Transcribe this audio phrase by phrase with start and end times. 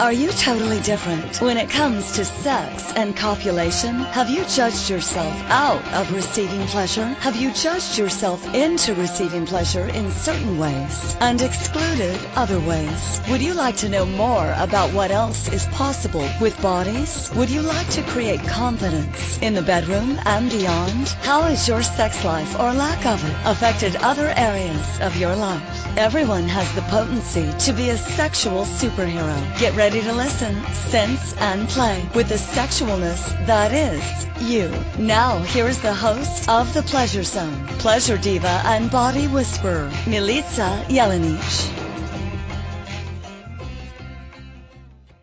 [0.00, 3.94] Are you totally different when it comes to sex and copulation?
[3.96, 7.04] Have you judged yourself out of receiving pleasure?
[7.04, 13.20] Have you judged yourself into receiving pleasure in certain ways and excluded other ways?
[13.30, 17.30] Would you like to know more about what else is possible with bodies?
[17.36, 21.08] Would you like to create confidence in the bedroom and beyond?
[21.22, 25.71] How has your sex life or lack of it affected other areas of your life?
[25.98, 29.36] Everyone has the potency to be a sexual superhero.
[29.60, 30.54] Get ready to listen,
[30.88, 34.72] sense, and play with the sexualness that is you.
[34.98, 40.82] Now, here is the host of The Pleasure Zone, pleasure diva and body whisperer, Milica
[40.88, 41.82] Jelenic.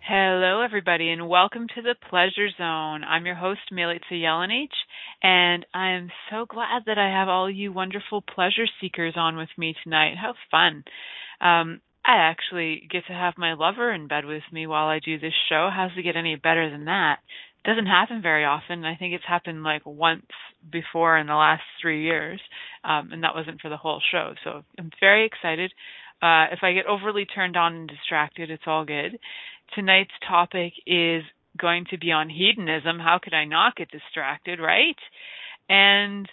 [0.08, 3.04] Hello, everybody, and welcome to the Pleasure Zone.
[3.04, 4.70] I'm your host, Milica Jelenic,
[5.22, 9.50] and I am so glad that I have all you wonderful pleasure seekers on with
[9.58, 10.16] me tonight.
[10.18, 10.84] How fun!
[11.42, 15.20] Um, I actually get to have my lover in bed with me while I do
[15.20, 15.70] this show.
[15.73, 17.20] How's it get any better than that?
[17.64, 18.86] It doesn't happen very often.
[18.86, 20.25] I think it's happened like once
[20.72, 22.40] before in the last three years,
[22.84, 24.34] um, and that wasn't for the whole show.
[24.44, 25.72] So I'm very excited.
[26.22, 29.20] Uh, if I get overly turned on and distracted, it's all good.
[29.75, 31.23] Tonight's topic is
[31.58, 33.00] going to be on hedonism.
[33.00, 34.97] How could I not get distracted, right?
[35.67, 36.28] And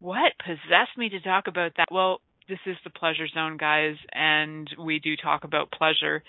[0.00, 1.88] what possessed me to talk about that?
[1.90, 6.22] Well, this is the pleasure zone, guys, and we do talk about pleasure.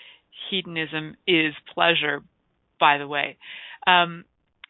[0.50, 2.22] Hedonism is pleasure,
[2.78, 3.38] by the way.
[3.86, 4.24] Um,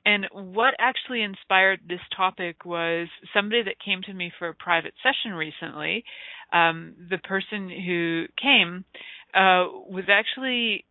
[0.04, 4.94] and what actually inspired this topic was somebody that came to me for a private
[5.02, 6.04] session recently.
[6.52, 8.84] Um, the person who came
[9.34, 10.84] uh, was actually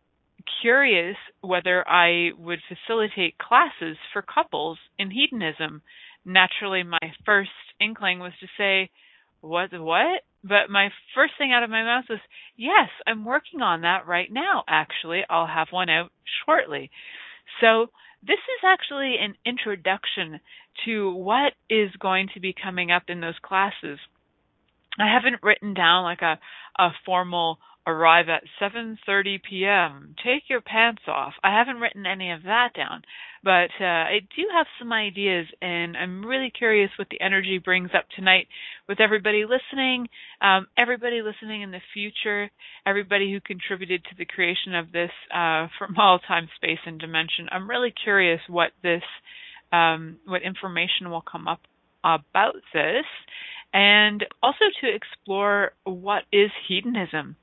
[0.60, 5.82] curious whether I would facilitate classes for couples in hedonism.
[6.24, 8.90] Naturally, my first inkling was to say,
[9.40, 9.72] "What?
[9.72, 12.20] What?" But my first thing out of my mouth was,
[12.56, 14.64] "Yes, I'm working on that right now.
[14.68, 16.12] Actually, I'll have one out
[16.44, 16.90] shortly."
[17.60, 17.90] So
[18.22, 20.40] this is actually an introduction
[20.84, 23.98] to what is going to be coming up in those classes.
[24.98, 26.38] I haven't written down like a
[26.76, 30.14] a formal arrive at 7:30 p.m.
[30.22, 31.32] Take your pants off.
[31.42, 33.02] I haven't written any of that down,
[33.42, 37.90] but uh, I do have some ideas, and I'm really curious what the energy brings
[37.94, 38.48] up tonight
[38.88, 40.08] with everybody listening,
[40.40, 42.50] um, everybody listening in the future,
[42.86, 47.48] everybody who contributed to the creation of this uh, from all time, space, and dimension.
[47.50, 49.02] I'm really curious what this,
[49.72, 51.60] um, what information will come up
[52.04, 53.06] about this,
[53.72, 57.36] and also to explore what is hedonism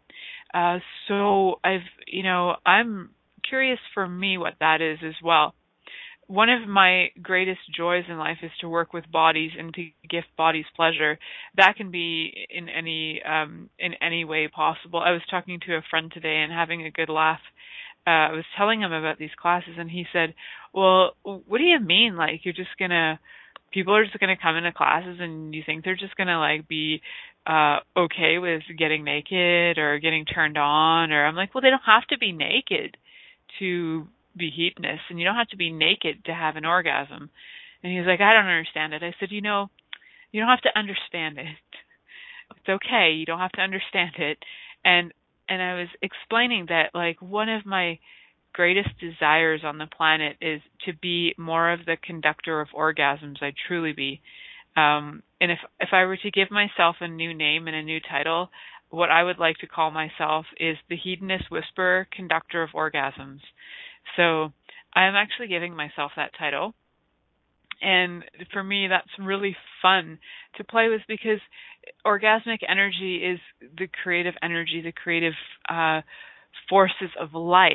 [0.58, 3.12] uh, so I've, you know, I'm
[3.48, 5.54] curious for me what that is as well.
[6.26, 10.28] One of my greatest joys in life is to work with bodies and to gift
[10.36, 11.20] bodies pleasure.
[11.56, 15.00] That can be in any um, in any way possible.
[15.00, 17.40] I was talking to a friend today and having a good laugh.
[18.06, 20.34] Uh, I was telling him about these classes, and he said,
[20.74, 22.18] "Well, what do you mean?
[22.18, 23.20] Like you're just gonna
[23.72, 26.40] people are just going to come into classes and you think they're just going to
[26.40, 27.02] like be
[27.48, 31.82] uh okay with getting naked or getting turned on or I'm like, well, they don't
[31.86, 32.98] have to be naked
[33.60, 37.30] to be hedonist and you don't have to be naked to have an orgasm.
[37.84, 39.04] And he's like, I don't understand it.
[39.04, 39.70] I said, you know,
[40.32, 41.48] you don't have to understand it.
[42.50, 43.12] It's okay.
[43.12, 44.38] You don't have to understand it.
[44.86, 45.12] And
[45.50, 48.00] and I was explaining that like one of my
[48.54, 53.42] greatest desires on the planet is to be more of the conductor of orgasms.
[53.42, 54.22] I truly be.
[54.78, 58.00] Um, and if if I were to give myself a new name and a new
[58.00, 58.50] title,
[58.90, 63.40] what I would like to call myself is the hedonist whisperer, conductor of orgasms.
[64.16, 64.54] So
[64.94, 66.74] I'm actually giving myself that title.
[67.82, 70.20] And for me, that's really fun
[70.56, 71.40] to play with because
[72.06, 73.40] orgasmic energy is
[73.78, 75.34] the creative energy, the creative
[75.70, 76.02] uh,
[76.70, 77.72] forces of life.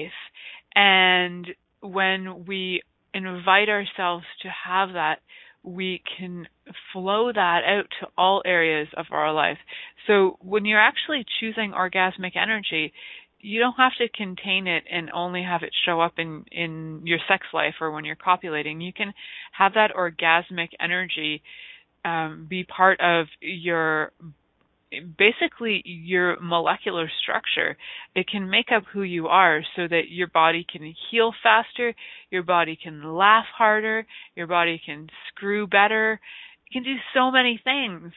[0.74, 1.46] And
[1.80, 2.82] when we
[3.14, 5.18] invite ourselves to have that,
[5.62, 6.46] we can
[6.92, 9.58] flow that out to all areas of our life.
[10.06, 12.92] So when you're actually choosing orgasmic energy,
[13.40, 17.18] you don't have to contain it and only have it show up in in your
[17.28, 18.80] sex life or when you're copulating.
[18.80, 19.12] You can
[19.52, 21.42] have that orgasmic energy
[22.04, 24.12] um, be part of your
[25.18, 27.76] basically your molecular structure.
[28.14, 31.94] It can make up who you are so that your body can heal faster,
[32.30, 36.20] your body can laugh harder, your body can screw better.
[36.66, 38.12] It can do so many things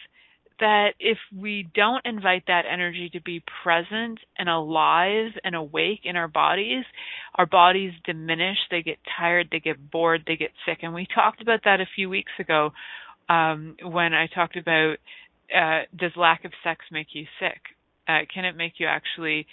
[0.59, 6.15] that if we don't invite that energy to be present and alive and awake in
[6.15, 6.85] our bodies,
[7.35, 10.79] our bodies diminish, they get tired, they get bored, they get sick.
[10.81, 12.71] And we talked about that a few weeks ago
[13.27, 14.97] um, when I talked about
[15.55, 17.61] uh, does lack of sex make you sick?
[18.07, 19.47] Uh, can it make you actually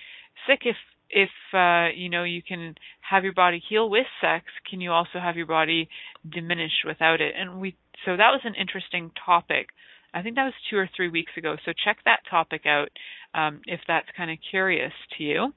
[0.46, 0.76] sick if
[1.12, 5.20] if uh, you know you can have your body heal with sex, can you also
[5.20, 5.88] have your body
[6.28, 7.34] diminish without it?
[7.36, 9.68] And we so that was an interesting topic.
[10.14, 11.56] I think that was two or three weeks ago.
[11.64, 12.88] So check that topic out
[13.34, 15.52] um, if that's kind of curious to you.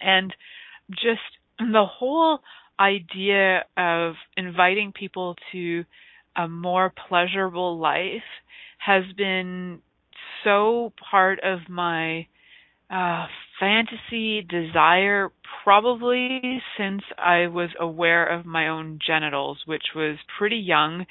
[0.00, 0.34] And
[0.90, 1.20] just
[1.58, 2.40] the whole
[2.78, 5.84] idea of inviting people to
[6.36, 8.22] a more pleasurable life
[8.86, 9.80] has been
[10.44, 12.26] so part of my
[12.88, 13.26] uh,
[13.58, 15.30] fantasy desire
[15.64, 21.06] probably since I was aware of my own genitals, which was pretty young.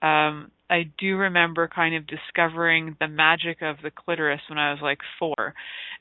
[0.00, 4.80] Um, I do remember kind of discovering the magic of the clitoris when I was
[4.82, 5.54] like four,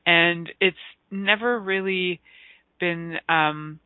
[0.05, 0.77] and it's
[1.11, 2.21] never really
[2.79, 3.79] been um,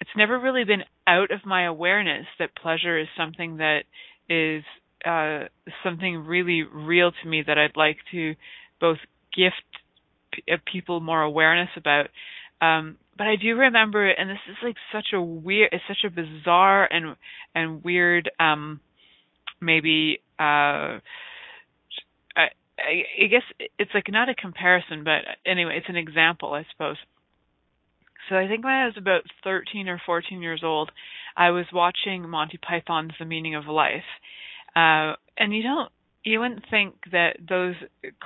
[0.00, 3.84] it's never really been out of my awareness that pleasure is something that
[4.28, 4.64] is
[5.06, 5.48] uh,
[5.82, 8.34] something really real to me that I'd like to
[8.80, 8.98] both
[9.36, 9.64] gift
[10.32, 12.06] p- uh, people more awareness about.
[12.60, 16.10] Um, but I do remember and this is like such a weird, it's such a
[16.10, 17.16] bizarre and
[17.54, 18.80] and weird, um,
[19.60, 20.20] maybe.
[20.38, 20.98] Uh,
[22.78, 26.96] I, I guess it's like not a comparison, but anyway, it's an example, I suppose.
[28.28, 30.90] So I think when I was about 13 or 14 years old,
[31.36, 34.04] I was watching Monty Python's The Meaning of Life.
[34.76, 35.90] Uh, and you don't,
[36.24, 37.74] you wouldn't think that those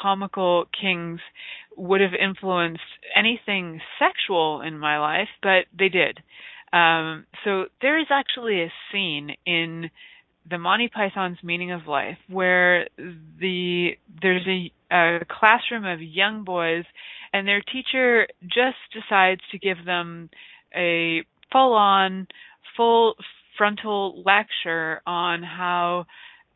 [0.01, 1.21] comical kings
[1.77, 2.81] would have influenced
[3.15, 6.21] anything sexual in my life, but they did.
[6.73, 9.91] Um, so there is actually a scene in
[10.49, 13.91] the Monty Python's Meaning of Life where the
[14.23, 16.85] there's a, a classroom of young boys
[17.33, 20.31] and their teacher just decides to give them
[20.75, 21.23] a
[21.53, 22.27] full on
[22.77, 23.15] full
[23.57, 26.07] frontal lecture on how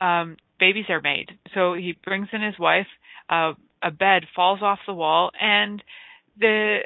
[0.02, 1.30] um babies are made.
[1.54, 2.86] So he brings in his wife,
[3.28, 3.52] uh,
[3.82, 5.82] a bed falls off the wall and
[6.38, 6.80] the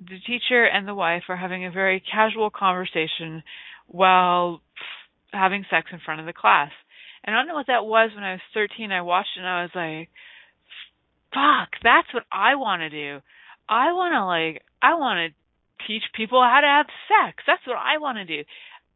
[0.00, 3.42] the teacher and the wife are having a very casual conversation
[3.86, 4.62] while
[5.32, 6.70] having sex in front of the class.
[7.22, 8.92] And I don't know what that was when I was 13.
[8.92, 10.08] I watched it and I was like,
[11.34, 13.20] fuck, that's what I want to do.
[13.68, 17.44] I want to like, I want to teach people how to have sex.
[17.46, 18.42] That's what I want to do.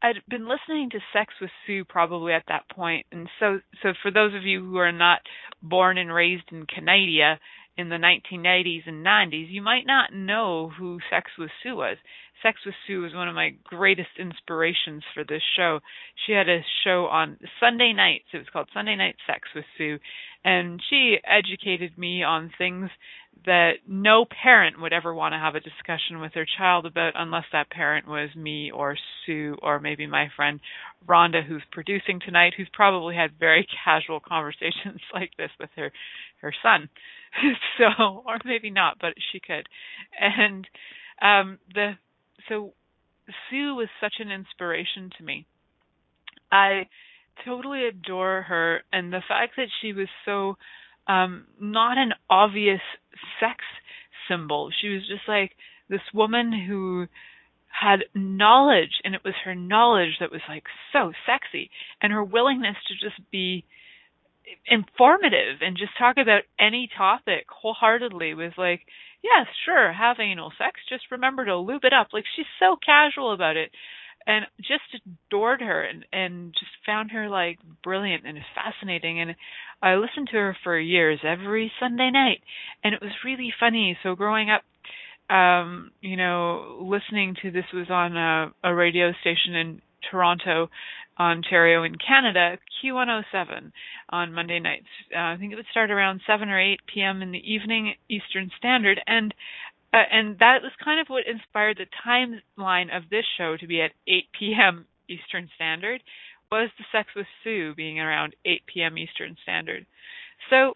[0.04, 4.10] I'd been listening to Sex with Sue probably at that point, and so so for
[4.10, 5.20] those of you who are not
[5.62, 7.40] born and raised in Canada
[7.76, 11.96] in the 1980s and 90s, you might not know who Sex with Sue was.
[12.42, 15.80] Sex with Sue was one of my greatest inspirations for this show.
[16.26, 18.24] She had a show on Sunday nights.
[18.32, 19.98] It was called Sunday Night Sex with Sue,
[20.44, 22.90] and she educated me on things
[23.46, 27.44] that no parent would ever want to have a discussion with their child about unless
[27.52, 30.60] that parent was me or Sue or maybe my friend
[31.06, 35.92] Rhonda who's producing tonight who's probably had very casual conversations like this with her
[36.40, 36.88] her son.
[37.78, 39.68] so or maybe not, but she could.
[40.20, 40.66] And
[41.22, 41.92] um the
[42.48, 42.74] so
[43.48, 45.46] Sue was such an inspiration to me.
[46.52, 46.88] I
[47.44, 50.56] totally adore her and the fact that she was so
[51.08, 52.80] um not an obvious
[53.40, 53.58] sex
[54.28, 54.70] symbol.
[54.80, 55.52] She was just like
[55.88, 57.06] this woman who
[57.68, 61.70] had knowledge and it was her knowledge that was like so sexy
[62.00, 63.64] and her willingness to just be
[64.66, 68.80] informative and just talk about any topic wholeheartedly with like
[69.22, 72.08] yes sure have anal sex just remember to lube it up.
[72.12, 73.70] Like she's so casual about it
[74.26, 79.20] and just adored her and and just found her like brilliant and fascinating.
[79.20, 79.34] And
[79.82, 82.40] I listened to her for years every Sunday night
[82.82, 83.98] and it was really funny.
[84.02, 84.62] So growing up
[85.34, 90.68] um you know listening to this was on a, a radio station in Toronto
[91.18, 93.72] Ontario in Canada Q107
[94.10, 97.22] on Monday nights uh, I think it would start around 7 or 8 p.m.
[97.22, 99.34] in the evening Eastern Standard and
[99.92, 103.80] uh, and that was kind of what inspired the timeline of this show to be
[103.80, 104.86] at 8 p.m.
[105.08, 106.02] Eastern Standard
[106.50, 108.98] was the Sex with Sue being around 8 p.m.
[108.98, 109.86] Eastern Standard.
[110.50, 110.72] So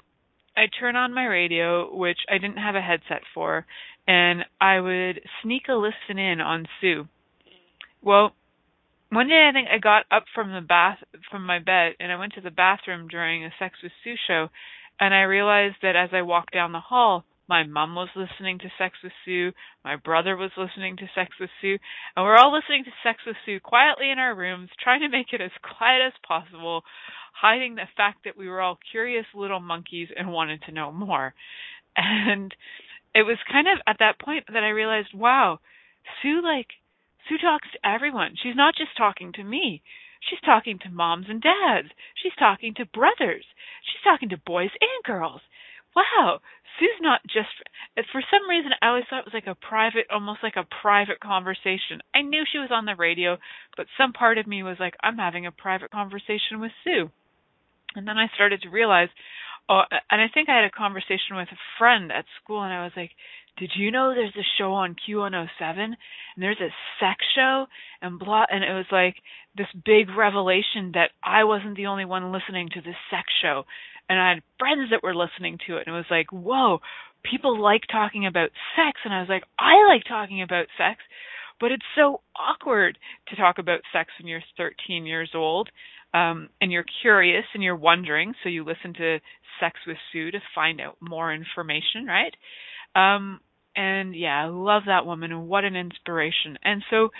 [0.57, 3.67] I turn on my radio, which I didn't have a headset for,
[4.07, 7.07] and I would sneak a listen in on Sue.
[8.03, 8.33] Well,
[9.11, 10.99] one day I think I got up from the bath
[11.31, 14.49] from my bed and I went to the bathroom during a Sex with Sue show,
[15.01, 18.73] and I realized that as I walked down the hall, my mom was listening to
[18.77, 19.53] Sex with Sue.
[19.83, 21.79] My brother was listening to Sex with Sue.
[22.15, 25.33] And we're all listening to Sex with Sue quietly in our rooms, trying to make
[25.33, 26.83] it as quiet as possible,
[27.33, 31.33] hiding the fact that we were all curious little monkeys and wanted to know more.
[31.97, 32.55] And
[33.15, 35.59] it was kind of at that point that I realized, wow,
[36.21, 36.69] Sue, like,
[37.27, 38.37] Sue talks to everyone.
[38.37, 39.83] She's not just talking to me.
[40.21, 41.89] She's talking to moms and dads.
[42.15, 43.45] She's talking to brothers.
[43.85, 45.41] She's talking to boys and girls.
[45.95, 46.41] Wow,
[46.79, 47.49] Sue's not just
[48.13, 51.21] for some reason I always thought it was like a private almost like a private
[51.21, 52.03] conversation.
[52.15, 53.39] I knew she was on the radio,
[53.77, 57.11] but some part of me was like I'm having a private conversation with Sue.
[57.97, 59.09] And then I started to realize
[59.69, 62.85] oh and I think I had a conversation with a friend at school and I
[62.85, 63.11] was like,
[63.59, 65.97] "Did you know there's a show on Q107 and
[66.37, 67.67] there's a sex show
[68.01, 69.17] and blah and it was like
[69.57, 73.65] this big revelation that I wasn't the only one listening to this sex show
[74.09, 76.81] and I had friends that were listening to it and it was like, whoa,
[77.23, 81.01] people like talking about sex and I was like, I like talking about sex,
[81.61, 82.99] but it's so awkward
[83.29, 85.69] to talk about sex when you're 13 years old.
[86.15, 89.19] Um, and you're curious and you're wondering, so you listen to
[89.61, 92.35] Sex with Sue to find out more information, right?
[92.97, 93.41] Um,
[93.77, 96.59] and yeah, I love that woman and what an inspiration.
[96.65, 97.11] And so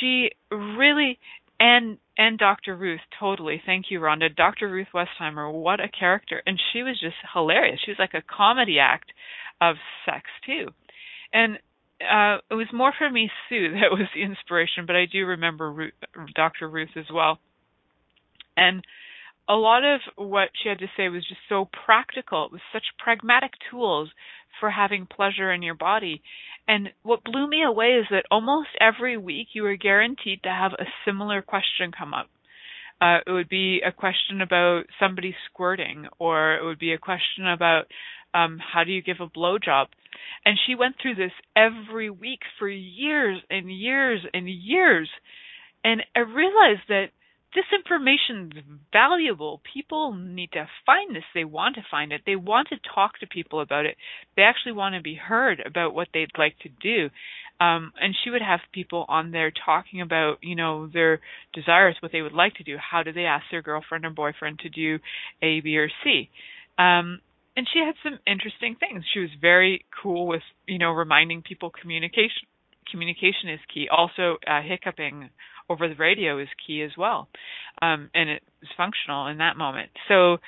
[0.00, 1.18] she really
[1.58, 2.76] and and Dr.
[2.76, 3.62] Ruth, totally.
[3.64, 4.34] Thank you, Rhonda.
[4.34, 4.68] Dr.
[4.70, 6.42] Ruth Westheimer, what a character.
[6.46, 7.80] And she was just hilarious.
[7.84, 9.12] She was like a comedy act
[9.60, 9.76] of
[10.06, 10.68] sex, too.
[11.32, 11.56] And
[12.00, 15.70] uh, it was more for me, Sue, that was the inspiration, but I do remember
[15.70, 15.92] Ruth,
[16.34, 16.68] Dr.
[16.68, 17.38] Ruth as well.
[18.56, 18.82] And
[19.48, 22.46] a lot of what she had to say was just so practical.
[22.46, 24.10] It was such pragmatic tools
[24.58, 26.22] for having pleasure in your body.
[26.66, 30.72] And what blew me away is that almost every week you were guaranteed to have
[30.72, 32.28] a similar question come up.
[33.00, 37.46] Uh, it would be a question about somebody squirting, or it would be a question
[37.46, 37.84] about
[38.34, 39.86] um, how do you give a blowjob.
[40.44, 45.08] And she went through this every week for years and years and years.
[45.84, 47.06] And I realized that
[47.56, 49.62] this information is valuable.
[49.72, 51.24] People need to find this.
[51.34, 52.20] They want to find it.
[52.26, 53.96] They want to talk to people about it.
[54.36, 57.08] They actually want to be heard about what they'd like to do.
[57.58, 61.20] Um, and she would have people on there talking about, you know, their
[61.54, 62.76] desires, what they would like to do.
[62.76, 64.98] How do they ask their girlfriend or boyfriend to do
[65.42, 66.28] A, B, or C?
[66.78, 67.20] Um,
[67.56, 69.02] and she had some interesting things.
[69.14, 72.46] She was very cool with, you know, reminding people communication.
[72.90, 73.88] Communication is key.
[73.90, 75.30] Also, uh, hiccuping
[75.68, 77.28] over the radio is key as well,
[77.82, 79.90] um, and it was functional in that moment.
[80.08, 80.38] So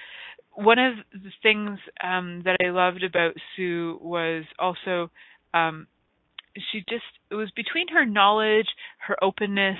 [0.52, 5.10] one of the things um, that I loved about Sue was also
[5.54, 5.86] um,
[6.72, 8.66] she just it was between her knowledge,
[9.06, 9.78] her openness,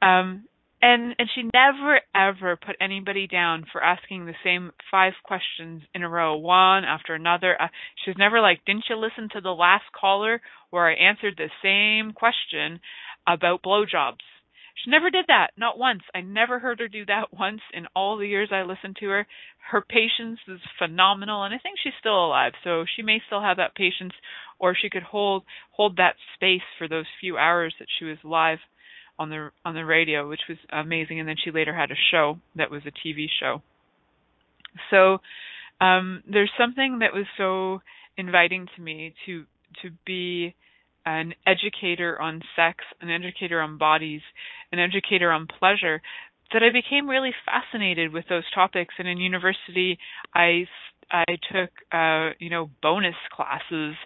[0.00, 0.44] um,
[0.82, 6.02] and and she never ever put anybody down for asking the same five questions in
[6.02, 7.56] a row, one after another.
[7.60, 7.68] Uh,
[8.18, 12.80] never like, "Didn't you listen to the last caller where I answered the same question
[13.26, 14.26] about blowjobs?"
[14.74, 16.02] She never did that, not once.
[16.14, 19.26] I never heard her do that once in all the years I listened to her.
[19.70, 23.58] Her patience is phenomenal, and I think she's still alive, so she may still have
[23.58, 24.14] that patience,
[24.58, 28.58] or she could hold hold that space for those few hours that she was live
[29.18, 31.20] on the on the radio, which was amazing.
[31.20, 33.62] And then she later had a show that was a TV show.
[34.90, 35.18] So
[35.84, 37.80] um, there's something that was so
[38.16, 39.44] inviting to me to
[39.82, 40.54] to be
[41.04, 44.20] an educator on sex, an educator on bodies,
[44.70, 46.00] an educator on pleasure,
[46.52, 48.94] that I became really fascinated with those topics.
[48.98, 49.98] And in university,
[50.34, 50.66] I
[51.10, 53.96] I took uh, you know bonus classes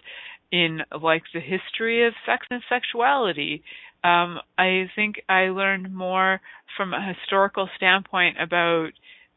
[0.51, 3.63] in like the history of sex and sexuality.
[4.03, 6.39] Um, I think I learned more
[6.75, 8.89] from a historical standpoint about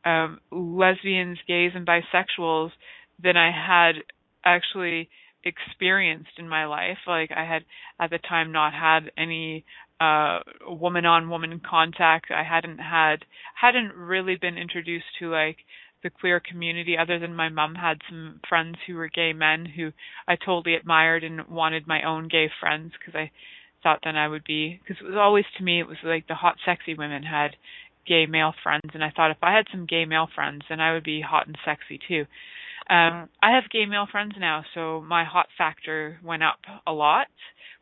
[0.05, 2.71] um, lesbians, gays, and bisexuals
[3.23, 4.03] than I had
[4.45, 5.09] actually
[5.45, 6.99] experienced in my life.
[7.07, 7.65] Like I had
[7.99, 9.65] at the time not had any
[10.01, 12.31] uh woman on woman contact.
[12.31, 13.25] I hadn't had
[13.61, 15.59] hadn't really been introduced to like
[16.03, 19.93] the queer community other than my mom had some friends who were gay men who
[20.27, 23.31] I totally admired and wanted my own gay friends because I
[23.83, 26.35] thought then I would be because it was always to me it was like the
[26.35, 27.57] hot sexy women had
[28.07, 30.93] gay male friends and I thought if I had some gay male friends then I
[30.93, 32.27] would be hot and sexy too.
[32.89, 37.29] Um, I have gay male friends now, so my hot factor went up a lot,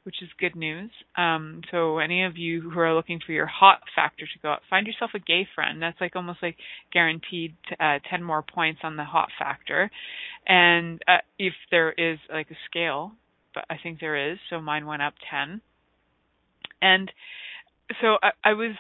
[0.09, 0.91] which is good news.
[1.19, 4.63] Um, so any of you who are looking for your hot factor to go up,
[4.71, 5.83] find yourself a gay friend.
[5.83, 6.57] That's like almost like
[6.91, 9.91] guaranteed uh, 10 more points on the hot factor.
[10.47, 13.13] And uh, if there is like a scale,
[13.55, 15.61] but I think there is, so mine went up 10.
[16.81, 17.13] And
[18.01, 18.77] so I, I was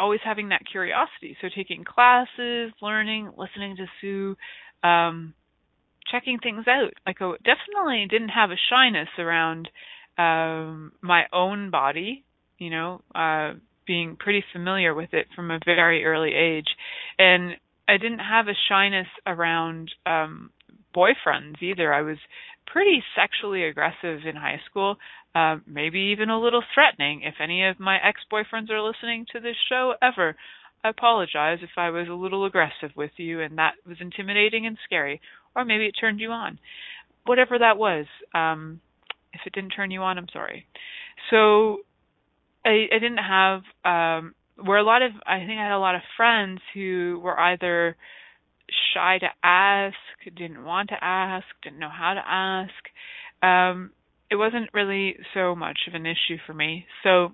[0.00, 1.36] always having that curiosity.
[1.40, 4.36] So taking classes, learning, listening to Sue,
[4.82, 5.34] um,
[6.10, 6.92] checking things out.
[7.06, 9.68] Like I definitely didn't have a shyness around
[10.18, 12.24] um, my own body,
[12.58, 13.52] you know, uh,
[13.86, 16.68] being pretty familiar with it from a very early age,
[17.18, 17.56] and
[17.88, 20.50] I didn't have a shyness around um,
[20.94, 21.92] boyfriends either.
[21.92, 22.18] I was
[22.66, 24.96] pretty sexually aggressive in high school,
[25.34, 27.22] uh, maybe even a little threatening.
[27.22, 30.36] If any of my ex-boyfriends are listening to this show ever,
[30.84, 34.76] I apologize if I was a little aggressive with you and that was intimidating and
[34.84, 35.20] scary,
[35.54, 36.58] or maybe it turned you on.
[37.24, 38.80] Whatever that was, um,
[39.32, 40.66] if it didn't turn you on, I'm sorry.
[41.30, 41.78] So
[42.64, 45.94] I, I didn't have um, where a lot of I think I had a lot
[45.94, 47.96] of friends who were either
[48.94, 49.96] shy to ask,
[50.36, 52.72] didn't want to ask, didn't know how to ask.
[53.42, 53.90] Um,
[54.30, 56.86] it wasn't really so much of an issue for me.
[57.02, 57.32] So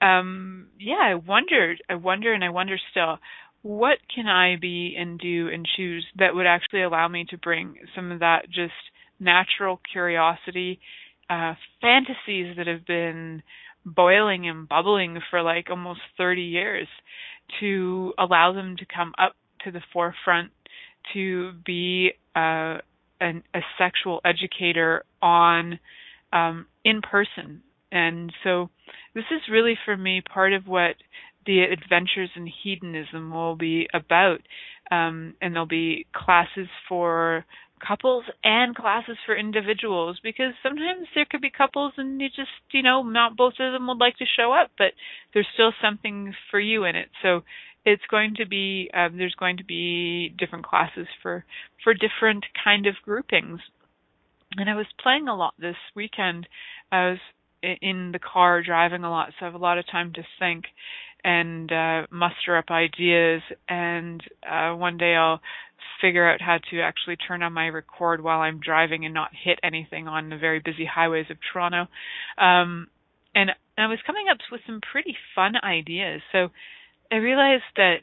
[0.00, 3.18] um yeah, I wondered, I wonder and I wonder still,
[3.62, 7.74] what can I be and do and choose that would actually allow me to bring
[7.94, 8.72] some of that just
[9.18, 10.80] natural curiosity,
[11.28, 13.42] uh fantasies that have been
[13.84, 16.88] boiling and bubbling for like almost 30 years
[17.60, 20.50] to allow them to come up to the forefront
[21.12, 22.78] to be uh,
[23.20, 25.78] an, a sexual educator on
[26.32, 27.62] um, in person.
[27.92, 28.70] And so
[29.14, 30.96] this is really for me part of what
[31.46, 34.40] the adventures in hedonism will be about.
[34.90, 37.44] Um, and there'll be classes for
[37.86, 42.82] couples and classes for individuals because sometimes there could be couples and you just you
[42.82, 44.92] know not both of them would like to show up but
[45.32, 47.40] there's still something for you in it so
[47.86, 51.44] it's going to be um, there's going to be different classes for
[51.82, 53.60] for different kind of groupings
[54.56, 56.46] and i was playing a lot this weekend
[56.92, 57.18] i was
[57.62, 60.64] in the car driving a lot so i have a lot of time to think
[61.22, 65.40] and uh muster up ideas and uh one day I'll
[66.00, 69.58] figure out how to actually turn on my record while I'm driving and not hit
[69.62, 71.86] anything on the very busy highways of Toronto.
[72.38, 72.88] Um,
[73.34, 76.20] and I was coming up with some pretty fun ideas.
[76.32, 76.48] So
[77.12, 77.96] I realized that,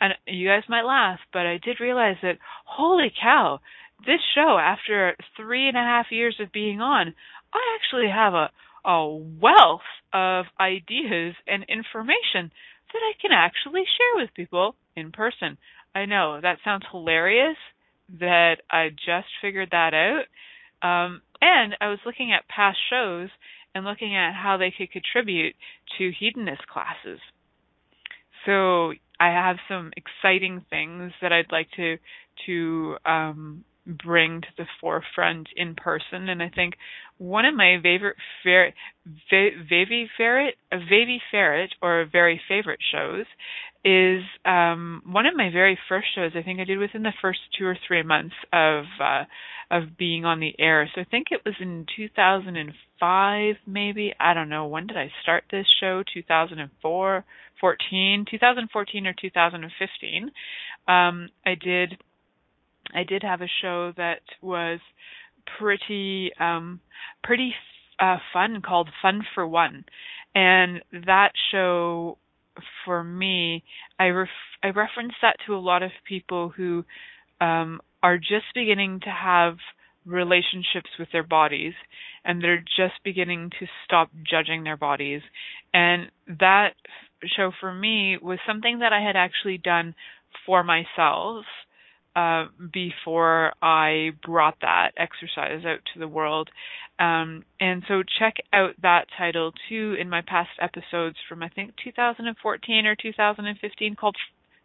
[0.00, 3.60] and you guys might laugh, but I did realize that, holy cow,
[4.06, 7.14] this show, after three and a half years of being on,
[7.52, 8.50] I actually have a,
[8.84, 9.80] a wealth
[10.12, 12.50] of ideas and information
[12.92, 15.58] that I can actually share with people in person.
[15.94, 17.56] I know that sounds hilarious
[18.18, 20.24] that I just figured that out.
[20.82, 23.28] Um, and I was looking at past shows
[23.74, 25.54] and looking at how they could contribute
[25.98, 27.20] to hedonist classes.
[28.46, 31.96] So I have some exciting things that I'd like to
[32.46, 36.28] to um, bring to the forefront in person.
[36.28, 36.74] And I think
[37.18, 38.74] one of my favorite ferret,
[39.32, 40.78] Vavi ferret, a
[41.30, 43.26] ferret, or very favorite shows
[43.84, 46.32] is um, one of my very first shows.
[46.34, 49.24] I think I did within the first two or three months of uh,
[49.70, 50.90] of being on the air.
[50.94, 54.12] So I think it was in 2005, maybe.
[54.18, 54.66] I don't know.
[54.66, 56.02] When did I start this show?
[56.12, 57.24] 2004,
[57.60, 60.30] 14, 2014 or 2015.
[60.88, 62.02] Um, I did
[62.94, 64.80] I did have a show that was
[65.58, 66.80] pretty um
[67.22, 67.54] pretty
[67.98, 69.84] uh fun called Fun for One.
[70.34, 72.18] And that show
[72.84, 73.64] for me,
[73.98, 74.28] I ref-
[74.62, 76.84] I reference that to a lot of people who
[77.40, 79.56] um are just beginning to have
[80.06, 81.74] relationships with their bodies
[82.24, 85.20] and they're just beginning to stop judging their bodies.
[85.74, 86.70] And that
[87.36, 89.94] show for me was something that I had actually done
[90.46, 91.44] for myself
[92.16, 96.50] uh, before I brought that exercise out to the world.
[96.98, 101.72] Um, and so check out that title too in my past episodes from I think
[101.82, 104.16] 2014 or 2015 called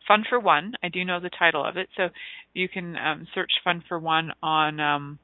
[0.08, 0.74] Fun for One.
[0.84, 2.10] I do know the title of it, so
[2.54, 5.20] you can um, search Fun for One on um,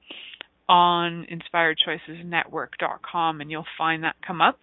[0.70, 4.60] on inspiredchoicesnetwork.com and you'll find that come up.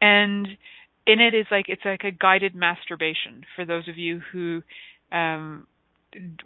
[0.00, 0.48] And
[1.06, 4.62] in it is like it's like a guided masturbation for those of you who
[5.12, 5.66] um,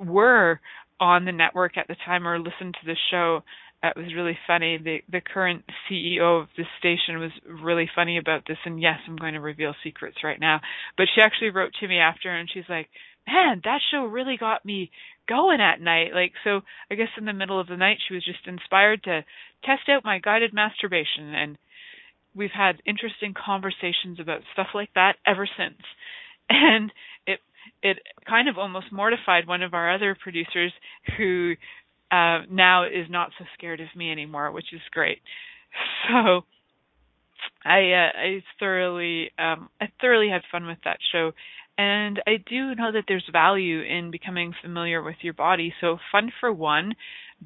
[0.00, 0.60] were
[1.00, 3.42] on the network at the time or listened to the show.
[3.82, 4.78] It was really funny.
[4.78, 7.30] The the current CEO of the station was
[7.62, 8.58] really funny about this.
[8.64, 10.60] And yes, I'm going to reveal secrets right now.
[10.96, 12.88] But she actually wrote to me after, and she's like,
[13.26, 14.90] "Man, that show really got me
[15.28, 18.24] going at night." Like, so I guess in the middle of the night, she was
[18.24, 19.24] just inspired to
[19.64, 21.56] test out my guided masturbation, and
[22.34, 25.82] we've had interesting conversations about stuff like that ever since.
[26.50, 26.90] And
[27.26, 27.40] it
[27.82, 30.72] it kind of almost mortified one of our other producers
[31.16, 31.54] who
[32.10, 35.18] uh, now is not so scared of me anymore, which is great.
[36.08, 36.44] So
[37.64, 41.32] I uh, I thoroughly um, I thoroughly had fun with that show,
[41.76, 45.72] and I do know that there's value in becoming familiar with your body.
[45.80, 46.94] So fun for one,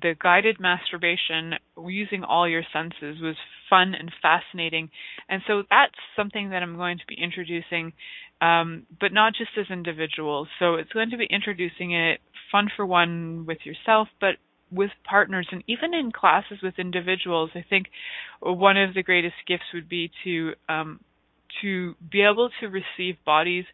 [0.01, 1.55] the guided masturbation
[1.87, 3.37] using all your senses was
[3.69, 4.91] fun and fascinating,
[5.29, 7.93] and so that's something that I'm going to be introducing
[8.43, 10.49] um, but not just as individuals.
[10.59, 14.35] So it's going to be introducing it fun for one with yourself, but
[14.71, 17.51] with partners and even in classes with individuals.
[17.55, 17.87] I think
[18.41, 21.01] one of the greatest gifts would be to um,
[21.61, 23.65] to be able to receive bodies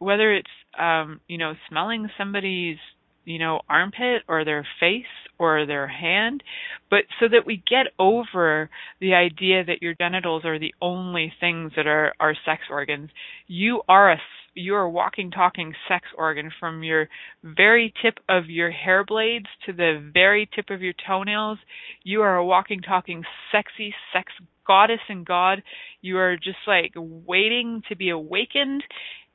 [0.00, 2.78] whether it's um, you know smelling somebody's
[3.24, 5.04] you know armpit or their face
[5.38, 6.42] or their hand,
[6.90, 8.68] but so that we get over
[9.00, 13.10] the idea that your genitals are the only things that are are sex organs.
[13.46, 14.16] You are a
[14.54, 17.08] you're a walking talking sex organ from your
[17.44, 21.58] very tip of your hair blades to the very tip of your toenails
[22.02, 24.32] you are a walking talking sexy sex
[24.66, 25.62] goddess and god
[26.00, 28.82] you are just like waiting to be awakened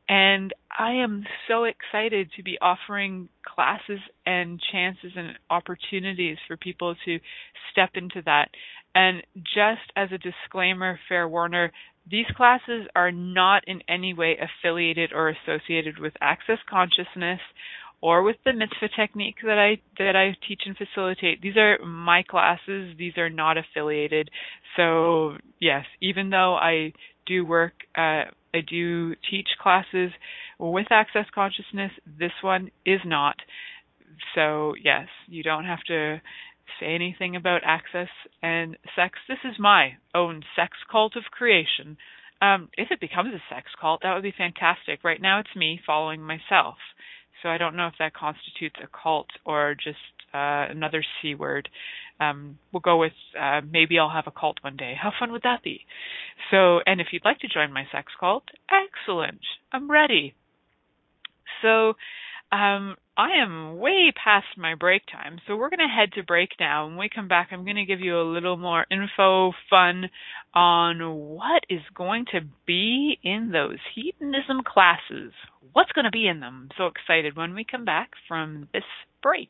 [0.07, 6.95] and I am so excited to be offering classes and chances and opportunities for people
[7.05, 7.19] to
[7.71, 8.49] step into that.
[8.93, 11.71] And just as a disclaimer, fair warner,
[12.09, 17.39] these classes are not in any way affiliated or associated with access consciousness
[18.01, 21.41] or with the mitzvah technique that I that I teach and facilitate.
[21.41, 22.93] These are my classes.
[22.97, 24.29] These are not affiliated.
[24.75, 26.93] So yes, even though I
[27.25, 30.11] do work, uh, I do teach classes
[30.59, 31.91] with access consciousness.
[32.19, 33.35] This one is not.
[34.33, 36.21] So yes, you don't have to
[36.79, 38.09] say anything about access
[38.41, 39.19] and sex.
[39.27, 41.97] This is my own sex cult of creation.
[42.41, 45.03] Um, if it becomes a sex cult, that would be fantastic.
[45.03, 46.75] Right now, it's me following myself.
[47.41, 49.97] So I don't know if that constitutes a cult or just
[50.33, 51.69] uh, another C word.
[52.19, 54.93] Um, we'll go with uh, maybe I'll have a cult one day.
[55.01, 55.82] How fun would that be?
[56.51, 59.41] So, and if you'd like to join my sex cult, excellent.
[59.71, 60.34] I'm ready.
[61.62, 61.93] So,
[62.51, 66.49] um, I am way past my break time, so we're going to head to break
[66.60, 66.86] now.
[66.86, 70.10] When we come back, I'm going to give you a little more info, fun
[70.54, 75.32] on what is going to be in those hedonism classes.
[75.73, 76.69] What's going to be in them?
[76.69, 78.84] I'm so excited when we come back from this
[79.23, 79.49] break.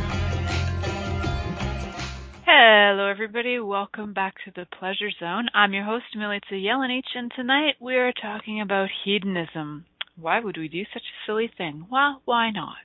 [2.53, 3.61] Hello, everybody.
[3.61, 5.47] Welcome back to the Pleasure Zone.
[5.53, 9.85] I'm your host, Milica Jelenic, and tonight we are talking about hedonism.
[10.19, 11.87] Why would we do such a silly thing?
[11.89, 12.75] Well, why not?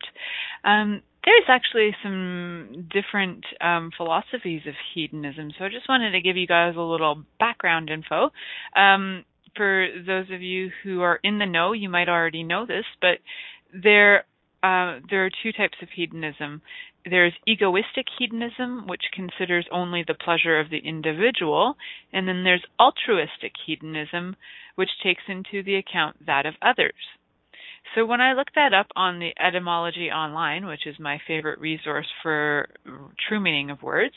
[0.62, 6.37] Um, there's actually some different um, philosophies of hedonism, so I just wanted to give
[6.37, 8.31] you guys a little background info.
[8.76, 9.24] Um,
[9.57, 13.18] for those of you who are in the know, you might already know this, but
[13.74, 14.26] there
[14.62, 16.62] uh, there are two types of hedonism.
[17.09, 21.77] There's egoistic hedonism, which considers only the pleasure of the individual,
[22.12, 24.35] and then there's altruistic hedonism,
[24.75, 26.95] which takes into the account that of others.
[27.95, 32.09] so when I looked that up on the Etymology Online, which is my favorite resource
[32.23, 32.69] for
[33.29, 34.14] true meaning of words,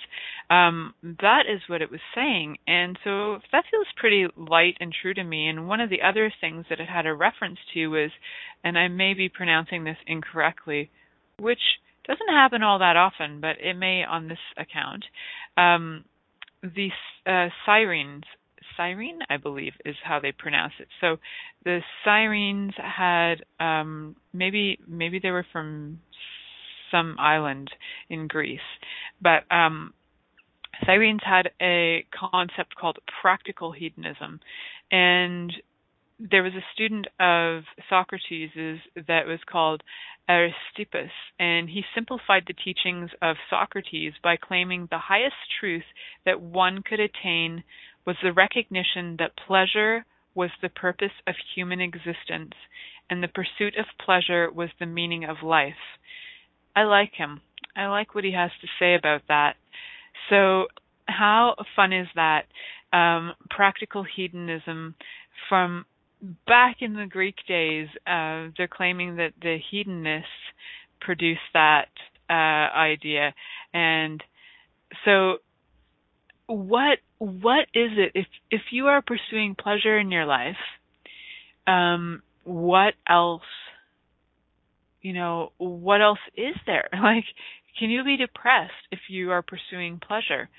[0.49, 2.57] um, that is what it was saying.
[2.65, 5.47] And so that feels pretty light and true to me.
[5.47, 8.11] And one of the other things that it had a reference to was,
[8.63, 10.89] and I may be pronouncing this incorrectly,
[11.37, 11.61] which
[12.09, 15.05] doesn't happen all that often, but it may on this account.
[15.55, 16.05] Um,
[16.63, 16.89] the
[17.25, 18.23] uh, sirens,
[18.75, 20.87] Cyrene, I believe, is how they pronounce it.
[21.01, 21.17] So
[21.63, 25.99] the Sirens had um, maybe maybe they were from
[26.91, 27.69] some island
[28.09, 28.59] in Greece,
[29.21, 29.93] but um,
[30.85, 34.39] Sirens had a concept called practical hedonism,
[34.91, 35.53] and
[36.19, 38.49] there was a student of Socrates
[38.95, 39.83] that was called
[40.29, 45.83] Aristippus, and he simplified the teachings of Socrates by claiming the highest truth
[46.25, 47.63] that one could attain
[48.05, 50.05] was the recognition that pleasure
[50.35, 52.53] was the purpose of human existence
[53.09, 55.73] and the pursuit of pleasure was the meaning of life.
[56.75, 57.41] I like him.
[57.75, 59.55] I like what he has to say about that.
[60.29, 60.67] So,
[61.07, 62.43] how fun is that?
[62.93, 64.95] Um, practical hedonism
[65.47, 65.85] from
[66.47, 70.27] back in the Greek days, uh, they're claiming that the hedonists
[71.01, 71.87] produced that
[72.29, 73.33] uh, idea,
[73.73, 74.23] and
[75.05, 75.37] so
[76.47, 80.57] what what is it if if you are pursuing pleasure in your life?
[81.67, 83.41] Um, what else?
[85.01, 86.89] You know, what else is there?
[87.01, 87.25] Like,
[87.79, 90.49] can you be depressed if you are pursuing pleasure?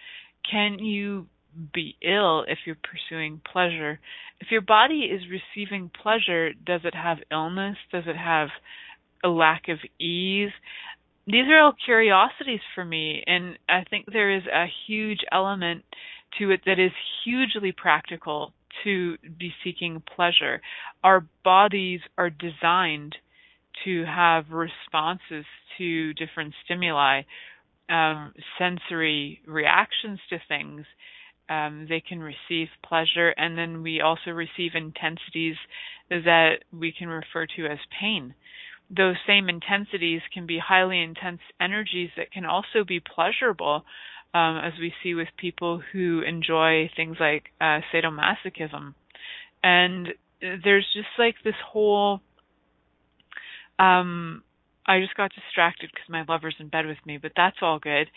[0.50, 1.26] Can you
[1.72, 3.98] be ill if you're pursuing pleasure.
[4.40, 7.76] If your body is receiving pleasure, does it have illness?
[7.92, 8.48] Does it have
[9.24, 10.50] a lack of ease?
[11.26, 15.84] These are all curiosities for me, and I think there is a huge element
[16.38, 16.92] to it that is
[17.24, 18.52] hugely practical
[18.84, 20.60] to be seeking pleasure.
[21.04, 23.16] Our bodies are designed
[23.84, 25.44] to have responses
[25.78, 27.22] to different stimuli,
[27.88, 30.86] um, sensory reactions to things
[31.50, 35.56] um, they can receive pleasure, and then we also receive intensities
[36.08, 38.34] that we can refer to as pain.
[38.88, 43.84] Those same intensities can be highly intense energies that can also be pleasurable,
[44.32, 48.94] um, as we see with people who enjoy things like uh, sadomasochism.
[49.62, 50.08] And
[50.40, 52.20] there's just like this whole
[53.78, 54.42] um,
[54.90, 58.08] I just got distracted because my lover's in bed with me, but that's all good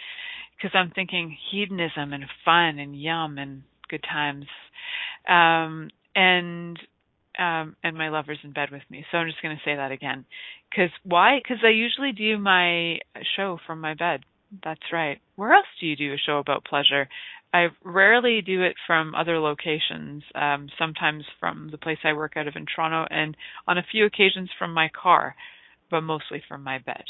[0.57, 4.45] because I'm thinking hedonism and fun and yum and good times.
[5.29, 6.79] Um, and
[7.38, 9.05] um, and my lover's in bed with me.
[9.12, 10.25] So I'm just going to say that again.
[10.75, 11.41] Cuz why?
[11.47, 12.99] Cuz I usually do my
[13.36, 14.23] show from my bed.
[14.63, 15.19] That's right.
[15.36, 17.07] Where else do you do a show about pleasure?
[17.53, 22.47] I rarely do it from other locations, um, sometimes from the place I work out
[22.47, 25.36] of in Toronto, and on a few occasions from my car
[25.93, 27.03] but mostly from my bed,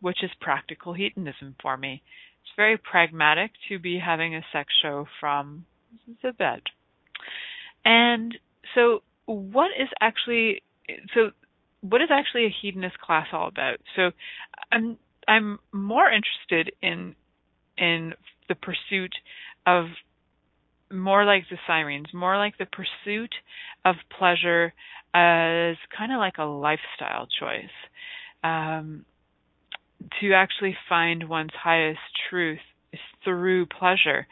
[0.00, 2.00] which is practical hedonism for me.
[2.42, 5.66] It's very pragmatic to be having a sex show from
[6.22, 6.60] the bed.
[7.84, 8.32] And
[8.76, 10.62] so what is actually
[11.12, 11.30] so
[11.80, 13.78] what is actually a hedonist class all about?
[13.96, 14.12] So
[14.70, 17.16] I'm I'm more interested in
[17.76, 18.14] in
[18.48, 19.12] the pursuit
[19.66, 19.86] of
[20.92, 23.34] more like the sirens, more like the pursuit
[23.84, 24.72] of pleasure
[25.14, 27.74] as kind of like a lifestyle choice
[28.42, 29.04] um,
[30.20, 32.58] to actually find one's highest truth
[32.92, 34.26] is through pleasure.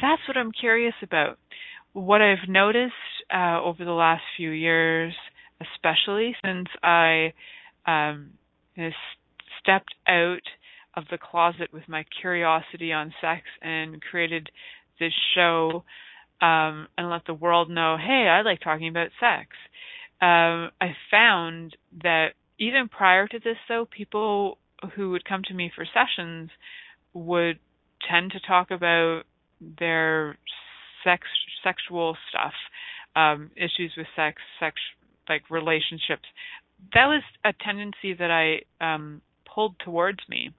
[0.00, 1.38] That's what I'm curious about.
[1.92, 2.92] What I've noticed
[3.34, 5.14] uh, over the last few years,
[5.60, 7.32] especially since I
[7.86, 8.30] um,
[9.60, 10.42] stepped out
[10.96, 14.50] of the closet with my curiosity on sex and created
[14.98, 15.84] this show
[16.42, 19.48] um, and let the world know, hey, I like talking about sex.
[20.22, 22.28] Um, I found that
[22.60, 24.58] even prior to this, though, people
[24.94, 26.50] who would come to me for sessions
[27.14, 27.58] would
[28.08, 29.22] tend to talk about
[29.60, 30.38] their
[31.02, 31.22] sex,
[31.64, 32.52] sexual stuff,
[33.16, 34.76] um, issues with sex, sex,
[35.28, 36.28] like relationships.
[36.94, 40.50] That was a tendency that I um, pulled towards me.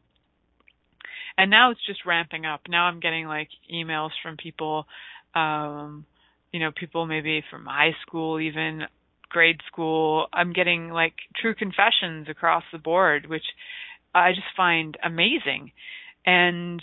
[1.37, 2.61] And now it's just ramping up.
[2.67, 4.85] Now I'm getting like emails from people,
[5.33, 6.05] um,
[6.51, 8.83] you know, people maybe from high school even
[9.31, 13.45] grade school, I'm getting like true confessions across the board, which
[14.13, 15.71] I just find amazing.
[16.25, 16.81] And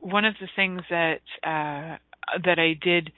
[0.00, 1.96] one of the things that uh,
[2.44, 3.12] that I did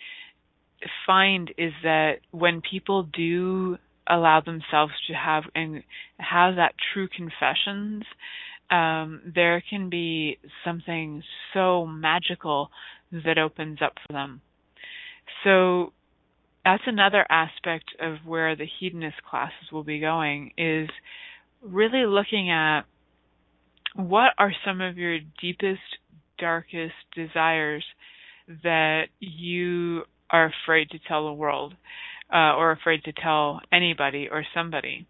[1.07, 5.83] find is that when people do allow themselves to have and
[6.19, 8.05] have that true confessions,
[8.71, 12.71] um, there can be something so magical
[13.11, 14.41] that opens up for them.
[15.45, 15.93] So
[16.66, 20.88] that's another aspect of where the hedonist classes will be going is
[21.62, 22.83] really looking at
[23.94, 25.79] what are some of your deepest,
[26.40, 27.85] darkest desires
[28.64, 31.72] that you are afraid to tell the world
[32.35, 35.07] uh, or afraid to tell anybody or somebody.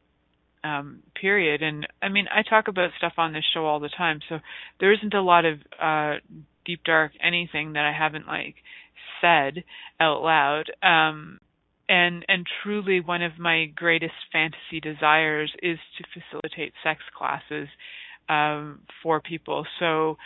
[0.63, 1.63] Um, period.
[1.63, 4.41] And I mean, I talk about stuff on this show all the time, so
[4.79, 6.17] there isn't a lot of uh,
[6.67, 8.57] deep, dark anything that I haven't like
[9.23, 9.65] said
[10.01, 10.65] out loud.
[10.83, 11.39] Um,
[11.89, 17.69] and and truly, one of my greatest fantasy desires is to facilitate sex classes
[18.29, 19.67] um, for people.
[19.79, 20.17] So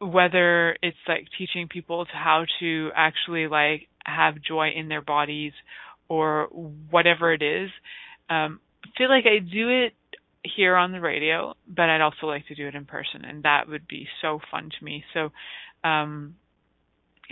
[0.00, 5.52] whether it's like teaching people how to actually like have joy in their bodies
[6.08, 6.48] or
[6.90, 7.70] whatever it is.
[8.28, 9.92] Um, I feel like I do it
[10.42, 13.68] here on the radio, but I'd also like to do it in person, and that
[13.68, 15.04] would be so fun to me.
[15.14, 15.30] So,
[15.88, 16.34] um,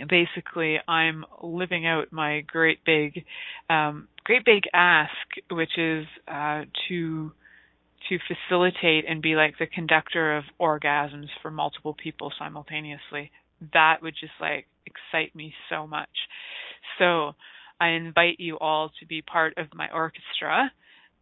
[0.07, 3.25] basically, I'm living out my great big,
[3.69, 5.11] um, great big ask,
[5.51, 7.31] which is uh, to
[8.07, 13.31] to facilitate and be like the conductor of orgasms for multiple people simultaneously.
[13.73, 16.09] That would just like excite me so much.
[16.97, 17.33] So
[17.79, 20.71] I invite you all to be part of my orchestra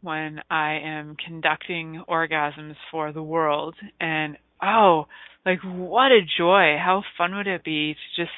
[0.02, 3.76] when I am conducting orgasms for the world.
[4.00, 5.06] And oh,
[5.46, 6.78] like what a joy.
[6.78, 8.36] How fun would it be to just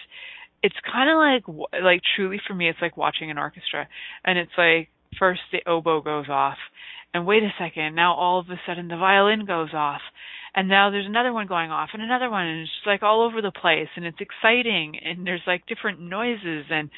[0.62, 3.88] it's kind of like like truly for me it's like watching an orchestra
[4.26, 6.58] and it's like first the oboe goes off
[7.14, 10.02] and wait a second, now all of a sudden the violin goes off.
[10.56, 13.22] And now there's another one going off and another one and it's just like all
[13.22, 16.90] over the place and it's exciting and there's like different noises and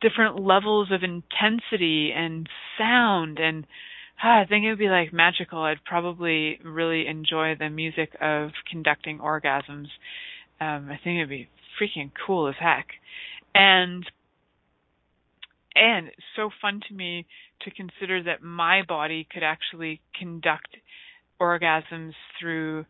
[0.00, 3.66] different levels of intensity and sound and
[4.22, 5.62] I think it would be like magical.
[5.62, 9.88] I'd probably really enjoy the music of conducting orgasms.
[10.60, 11.48] Um, I think it'd be
[11.80, 12.88] freaking cool as heck.
[13.54, 14.04] And
[15.74, 17.26] and so fun to me
[17.62, 20.76] to consider that my body could actually conduct
[21.40, 22.84] orgasms through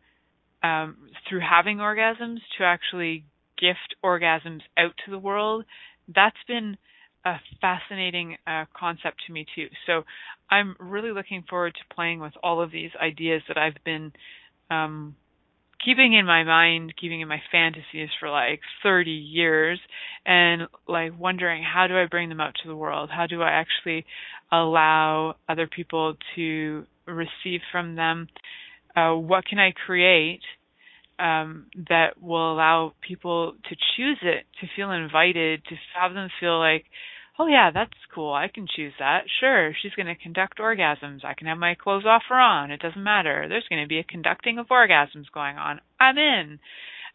[0.63, 0.97] um,
[1.29, 3.25] through having orgasms to actually
[3.59, 5.65] gift orgasms out to the world.
[6.13, 6.79] That's been
[7.25, 9.67] a fascinating uh, concept to me too.
[9.87, 10.03] So
[10.51, 14.13] I'm really looking forward to playing with all of these ideas that I've been
[14.71, 15.17] um,
[15.85, 19.79] keeping in my mind, keeping in my fantasies for like 30 years
[20.27, 23.11] and like wondering how do I bring them out to the world?
[23.13, 24.05] How do I actually
[24.51, 28.29] allow other people to receive from them?
[28.97, 30.41] Uh, what can I create
[31.19, 36.59] um, that will allow people to choose it, to feel invited, to have them feel
[36.59, 36.85] like,
[37.39, 38.33] oh yeah, that's cool.
[38.33, 39.23] I can choose that.
[39.41, 41.25] Sure, she's going to conduct orgasms.
[41.25, 42.71] I can have my clothes off or on.
[42.71, 43.47] It doesn't matter.
[43.49, 45.81] There's going to be a conducting of orgasms going on.
[46.01, 46.59] I'm in.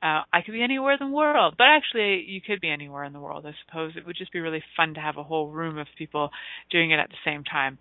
[0.02, 3.13] Uh, I could be anywhere in the world, but actually, you could be anywhere in
[3.13, 3.46] the world.
[3.46, 6.30] I suppose it would just be really fun to have a whole room of people
[6.70, 7.78] doing it at the same time.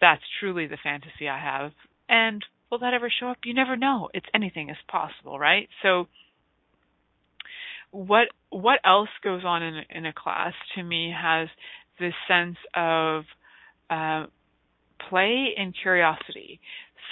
[0.00, 1.72] That's truly the fantasy I have.
[2.08, 3.38] And will that ever show up?
[3.44, 4.08] You never know.
[4.14, 5.68] It's anything is possible, right?
[5.82, 6.06] So,
[7.90, 11.48] what what else goes on in in a class to me has
[11.98, 13.24] this sense of
[13.90, 14.26] uh,
[15.08, 16.60] play and curiosity.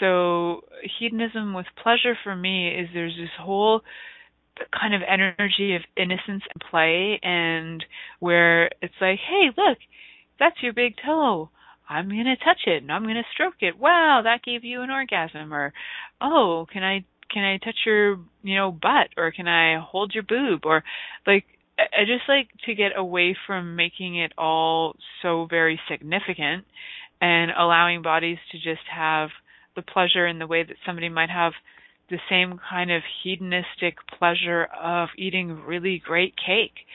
[0.01, 0.63] So
[0.99, 3.83] hedonism with pleasure for me is there's this whole
[4.79, 7.85] kind of energy of innocence and play and
[8.21, 9.79] where it's like, hey, look,
[10.39, 11.51] that's your big toe.
[11.89, 13.79] I'm going to touch it and I'm going to stroke it.
[13.79, 15.73] Wow, that gave you an orgasm or
[16.21, 20.23] oh, can I can I touch your, you know, butt or can I hold your
[20.23, 20.85] boob or
[21.27, 21.45] like
[21.79, 26.65] I just like to get away from making it all so very significant
[27.21, 29.31] and allowing bodies to just have
[29.75, 31.53] the pleasure in the way that somebody might have
[32.11, 36.87] the same kind of hedonistic pleasure of eating really great cake.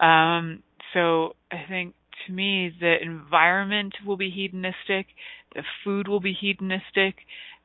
[0.00, 0.62] Um,
[0.94, 1.94] so I think
[2.26, 5.06] to me the environment will be hedonistic,
[5.54, 7.16] the food will be hedonistic,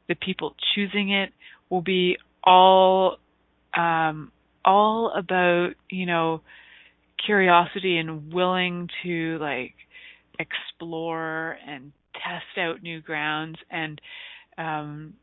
[0.08, 1.32] the people choosing it
[1.70, 3.17] will be all
[3.76, 4.32] um,
[4.65, 6.41] all about you know
[7.26, 9.74] curiosity and willing to like
[10.39, 14.00] explore and test out new grounds and
[14.58, 15.13] um,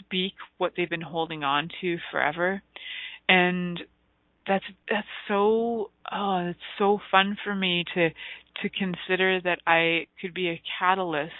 [0.00, 2.62] speak what they've been holding on to forever.
[3.28, 3.80] And
[4.46, 8.10] that's that's so oh it's so fun for me to
[8.62, 11.32] to consider that I could be a catalyst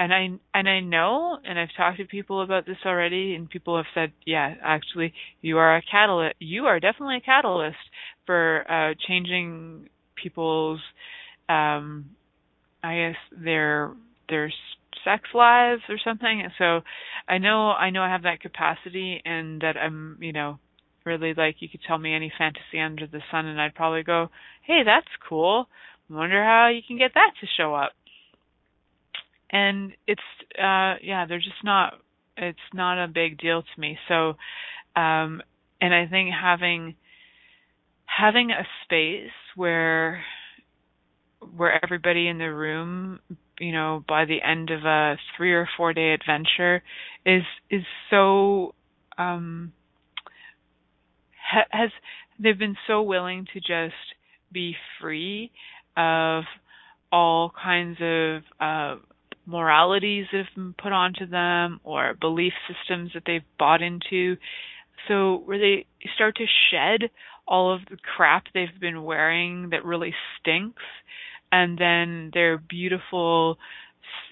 [0.00, 3.76] and I and I know, and I've talked to people about this already, and people
[3.76, 6.36] have said, yeah, actually, you are a catalyst.
[6.38, 7.76] You are definitely a catalyst
[8.24, 10.80] for uh, changing people's,
[11.50, 12.06] um,
[12.82, 13.92] I guess their
[14.30, 14.50] their
[15.04, 16.44] sex lives or something.
[16.56, 16.80] So
[17.28, 20.58] I know I know I have that capacity, and that I'm, you know,
[21.04, 24.28] really like you could tell me any fantasy under the sun, and I'd probably go,
[24.66, 25.66] hey, that's cool
[26.10, 27.92] wonder how you can get that to show up.
[29.50, 30.20] And it's
[30.58, 31.94] uh yeah, they're just not
[32.36, 33.98] it's not a big deal to me.
[34.08, 34.34] So
[34.96, 35.42] um
[35.80, 36.94] and I think having
[38.06, 40.22] having a space where
[41.56, 43.20] where everybody in the room,
[43.58, 46.82] you know, by the end of a 3 or 4 day adventure
[47.24, 48.74] is is so
[49.18, 49.72] um
[51.70, 51.90] has
[52.38, 53.94] they've been so willing to just
[54.52, 55.50] be free
[56.00, 56.44] of
[57.12, 58.96] all kinds of uh,
[59.46, 64.36] moralities that have been put onto them or belief systems that they've bought into.
[65.08, 67.10] So where they start to shed
[67.46, 70.82] all of the crap they've been wearing that really stinks
[71.50, 73.58] and then their beautiful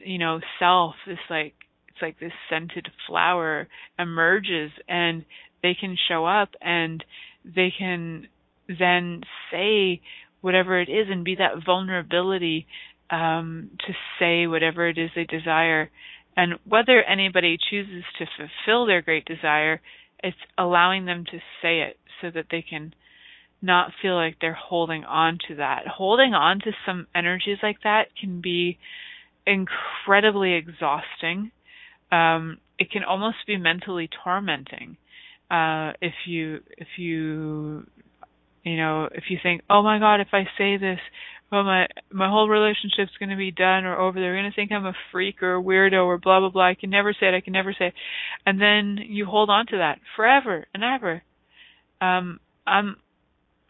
[0.04, 1.54] you know self this like
[1.88, 3.66] it's like this scented flower
[3.98, 5.24] emerges and
[5.62, 7.04] they can show up and
[7.44, 8.28] they can
[8.68, 10.00] then say
[10.40, 12.66] whatever it is and be that vulnerability
[13.10, 15.90] um, to say whatever it is they desire.
[16.36, 19.80] And whether anybody chooses to fulfill their great desire,
[20.22, 22.94] it's allowing them to say it so that they can
[23.60, 25.86] not feel like they're holding on to that.
[25.88, 28.78] Holding on to some energies like that can be
[29.46, 31.50] incredibly exhausting.
[32.12, 34.96] Um, it can almost be mentally tormenting
[35.50, 37.86] uh, if you if you
[38.64, 40.98] you know if you think oh my god if I say this
[41.52, 44.72] oh my my whole relationship's going to be done or over they're going to think
[44.72, 47.34] I'm a freak or a weirdo or blah blah blah I can never say it
[47.34, 47.94] I can never say it
[48.46, 51.22] and then you hold on to that forever and ever.
[52.00, 52.96] Um I'm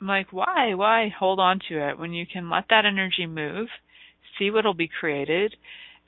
[0.00, 3.68] like why why hold on to it when you can let that energy move
[4.38, 5.56] see what'll be created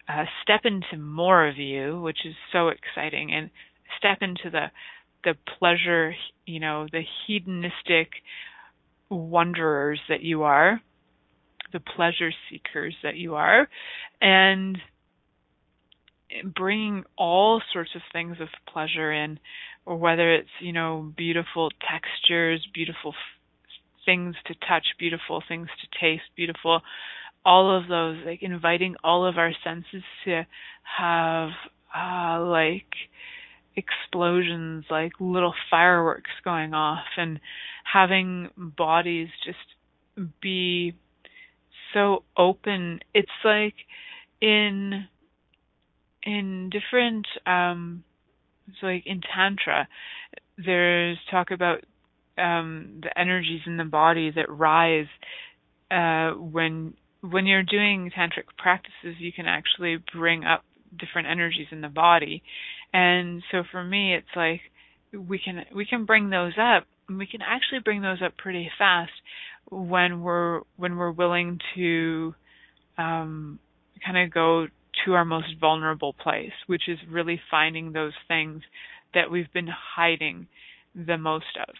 [0.08, 3.50] uh, step into more of you which is so exciting and
[3.98, 4.66] step into the
[5.24, 6.14] the pleasure,
[6.46, 8.08] you know, the hedonistic
[9.10, 10.80] wanderers that you are,
[11.72, 13.68] the pleasure seekers that you are,
[14.20, 14.78] and
[16.54, 19.38] bringing all sorts of things of pleasure in,
[19.84, 26.00] or whether it's, you know, beautiful textures, beautiful f- things to touch, beautiful things to
[26.00, 26.80] taste, beautiful,
[27.44, 30.46] all of those, like inviting all of our senses to
[30.98, 31.50] have,
[31.96, 32.86] uh, like,
[33.84, 37.40] explosions, like little fireworks going off, and
[37.90, 40.94] having bodies just be
[41.92, 43.00] so open.
[43.14, 43.74] It's like
[44.40, 45.06] in
[46.22, 48.04] in different um
[48.68, 49.88] it's like in tantra
[50.58, 51.78] there's talk about
[52.38, 55.06] um the energies in the body that rise
[55.90, 60.64] uh when when you're doing tantric practices you can actually bring up
[60.98, 62.42] different energies in the body
[62.92, 64.60] and so for me, it's like
[65.12, 66.86] we can we can bring those up.
[67.08, 69.12] We can actually bring those up pretty fast
[69.70, 72.34] when we're when we're willing to
[72.98, 73.58] um,
[74.04, 74.66] kind of go
[75.04, 78.62] to our most vulnerable place, which is really finding those things
[79.14, 80.46] that we've been hiding
[80.94, 81.74] the most of,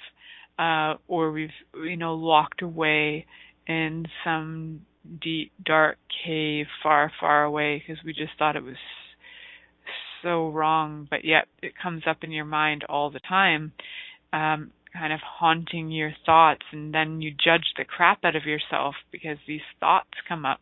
[0.59, 3.27] uh, or we've you know locked away
[3.67, 4.83] in some
[5.21, 8.77] deep dark cave far far away because we just thought it was
[10.23, 13.73] so wrong, but yet it comes up in your mind all the time,
[14.33, 18.95] um, kind of haunting your thoughts, and then you judge the crap out of yourself
[19.12, 20.61] because these thoughts come up.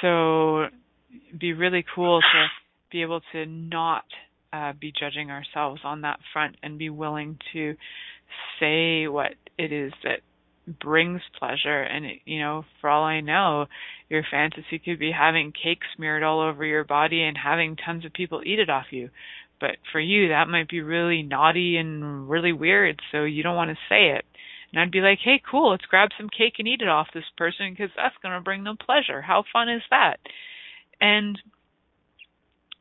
[0.00, 0.64] So,
[1.28, 2.46] it'd be really cool to
[2.90, 4.04] be able to not
[4.52, 7.74] uh, be judging ourselves on that front and be willing to
[8.60, 10.20] say what it is that
[10.80, 11.82] brings pleasure.
[11.82, 13.66] And you know for all i know
[14.08, 18.12] your fantasy could be having cake smeared all over your body and having tons of
[18.12, 19.10] people eat it off you.
[19.60, 23.70] But for you that might be really naughty and really weird so you don't want
[23.70, 24.24] to say it.
[24.72, 27.24] And i'd be like hey cool let's grab some cake and eat it off this
[27.36, 29.22] person because that's going to bring them pleasure.
[29.22, 30.16] How fun is that?
[31.00, 31.38] And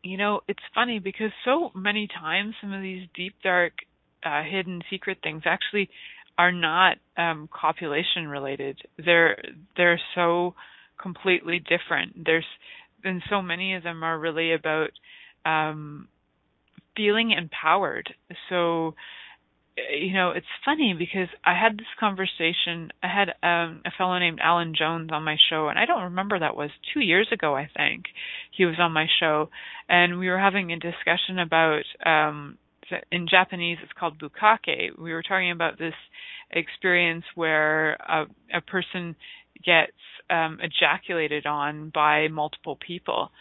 [0.04, 3.74] you know it's funny because so many times some of these deep dark
[4.26, 5.90] uh, hidden secret things actually
[6.38, 8.80] are not um, copulation related.
[9.04, 9.38] They're
[9.76, 10.56] they're so
[11.02, 12.26] completely different.
[12.26, 12.46] There's
[13.04, 14.90] and so many of them are really about
[15.46, 16.08] um,
[16.96, 18.14] feeling empowered.
[18.50, 18.96] So
[20.00, 22.90] you know, it's funny because I had this conversation.
[23.04, 26.40] I had um, a fellow named Alan Jones on my show, and I don't remember
[26.40, 27.56] that was two years ago.
[27.56, 28.06] I think
[28.52, 29.50] he was on my show,
[29.88, 32.58] and we were having a discussion about um,
[33.12, 34.98] in Japanese it's called bukkake.
[34.98, 35.94] We were talking about this
[36.52, 39.16] experience where a, a person
[39.66, 39.92] gets
[40.30, 43.32] um, ejaculated on by multiple people.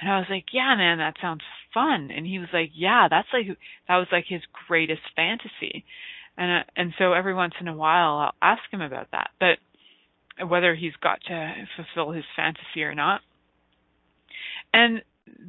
[0.00, 1.42] And I was like, "Yeah, man, that sounds
[1.72, 3.46] fun." And he was like, "Yeah, that's like
[3.88, 5.84] that was like his greatest fantasy."
[6.36, 9.30] And uh, and so every once in a while I'll ask him about that.
[9.38, 9.58] But
[10.48, 13.20] whether he's got to fulfill his fantasy or not.
[14.72, 15.02] And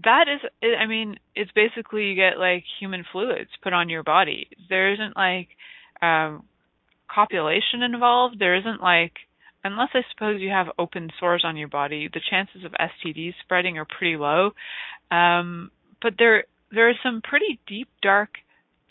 [0.04, 0.42] that is,
[0.80, 4.48] I mean, it's basically you get like human fluids put on your body.
[4.70, 5.50] There isn't like
[6.02, 6.44] um,
[7.14, 8.38] copulation involved.
[8.40, 9.14] There isn't like,
[9.64, 13.78] unless I suppose you have open sores on your body, the chances of STDs spreading
[13.78, 14.52] are pretty low.
[15.12, 15.72] Um,
[16.02, 18.30] but there, there are some pretty deep, dark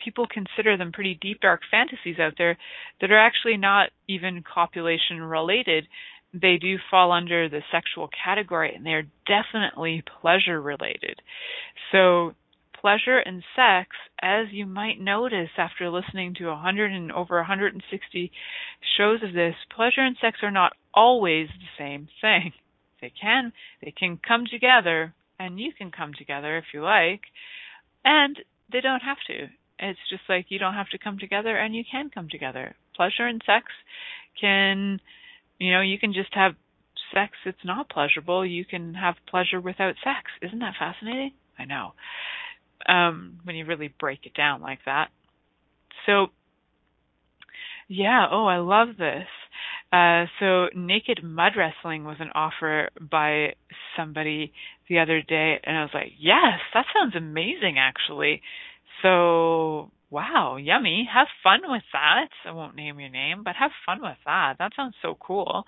[0.04, 2.58] people consider them pretty deep dark fantasies out there
[3.00, 5.86] that are actually not even copulation related
[6.34, 11.20] they do fall under the sexual category and they're definitely pleasure related.
[11.92, 12.34] So
[12.80, 18.32] pleasure and sex as you might notice after listening to 100 and over 160
[18.98, 22.52] shows of this pleasure and sex are not always the same thing.
[23.00, 27.20] They can they can come together and you can come together if you like
[28.04, 28.38] and
[28.72, 29.48] they don't have to.
[29.78, 32.74] It's just like you don't have to come together and you can come together.
[32.96, 33.66] Pleasure and sex
[34.40, 35.00] can,
[35.58, 36.52] you know, you can just have
[37.12, 38.44] sex that's not pleasurable.
[38.44, 40.30] You can have pleasure without sex.
[40.42, 41.32] Isn't that fascinating?
[41.58, 41.92] I know.
[42.86, 45.08] Um, when you really break it down like that.
[46.06, 46.26] So,
[47.88, 49.26] yeah, oh, I love this.
[49.92, 53.54] Uh, so naked mud wrestling was an offer by
[53.96, 54.52] somebody
[54.88, 58.42] the other day, and I was like, yes, that sounds amazing, actually.
[59.02, 61.08] So, wow, yummy.
[61.12, 62.28] Have fun with that.
[62.46, 64.54] I won't name your name, but have fun with that.
[64.60, 65.64] That sounds so cool.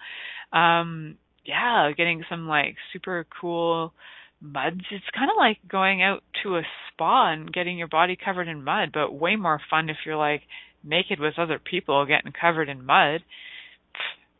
[0.53, 3.93] Um, yeah, getting some like super cool
[4.41, 4.83] muds.
[4.93, 8.63] It's kind of like going out to a spa and getting your body covered in
[8.63, 10.43] mud, but way more fun if you're like
[10.85, 13.23] naked with other people getting covered in mud.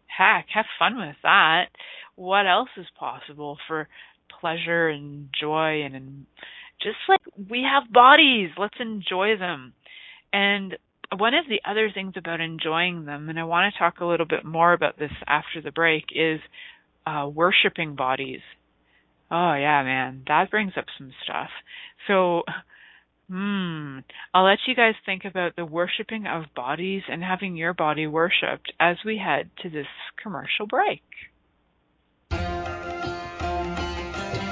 [0.07, 1.65] Heck, have fun with that.
[2.15, 3.89] What else is possible for
[4.41, 6.27] pleasure and joy and, and
[6.81, 9.73] just like we have bodies, let's enjoy them.
[10.33, 10.77] And
[11.17, 14.27] one of the other things about enjoying them, and I want to talk a little
[14.27, 16.41] bit more about this after the break, is
[17.07, 18.41] uh, worshiping bodies.
[19.31, 21.51] Oh yeah, man, that brings up some stuff.
[22.07, 22.43] So,
[23.29, 23.99] hmm,
[24.33, 28.73] I'll let you guys think about the worshiping of bodies and having your body worshipped
[28.79, 29.87] as we head to this
[30.23, 31.03] commercial break.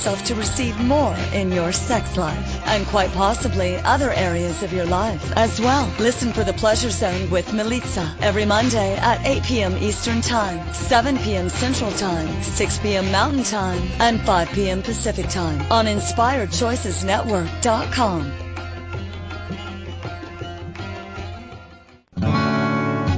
[0.00, 4.86] yourself to receive more in your sex life and quite possibly other areas of your
[4.86, 5.92] life as well.
[5.98, 9.76] Listen for the Pleasure Zone with Milica every Monday at 8 p.m.
[9.76, 11.50] Eastern Time, 7 p.m.
[11.50, 13.12] Central Time, 6 p.m.
[13.12, 14.80] Mountain Time, and 5 p.m.
[14.80, 18.32] Pacific Time on InspiredChoicesNetwork.com.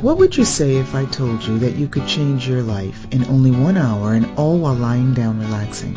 [0.03, 3.24] What would you say if I told you that you could change your life in
[3.26, 5.97] only one hour and all while lying down relaxing?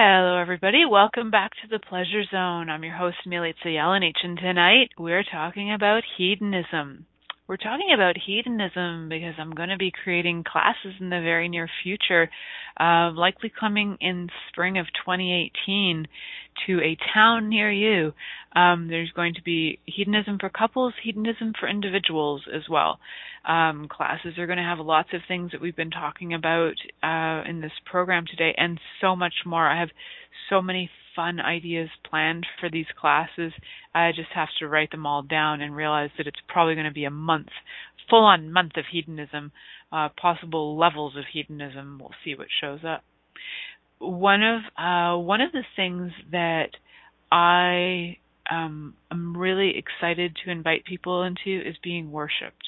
[0.00, 0.84] Hello, everybody.
[0.88, 2.70] Welcome back to the Pleasure Zone.
[2.70, 7.06] I'm your host, Milica Jelenic, and tonight we're talking about hedonism.
[7.48, 11.68] we're talking about hedonism because I'm going to be creating classes in the very near
[11.82, 12.30] future,
[12.78, 16.06] uh, likely coming in spring of 2018
[16.68, 18.12] to a town near you.
[18.54, 23.00] Um, there's going to be hedonism for couples, hedonism for individuals as well.
[23.48, 27.48] Um, classes are going to have lots of things that we've been talking about uh,
[27.48, 29.66] in this program today, and so much more.
[29.66, 29.88] I have
[30.50, 33.52] so many fun ideas planned for these classes.
[33.94, 36.92] I just have to write them all down and realize that it's probably going to
[36.92, 37.48] be a month,
[38.08, 39.50] full on month of hedonism,
[39.90, 41.98] uh, possible levels of hedonism.
[42.00, 43.02] We'll see what shows up.
[43.98, 46.70] One of uh, one of the things that
[47.32, 48.18] I
[48.50, 52.64] um, am really excited to invite people into is being worshipped.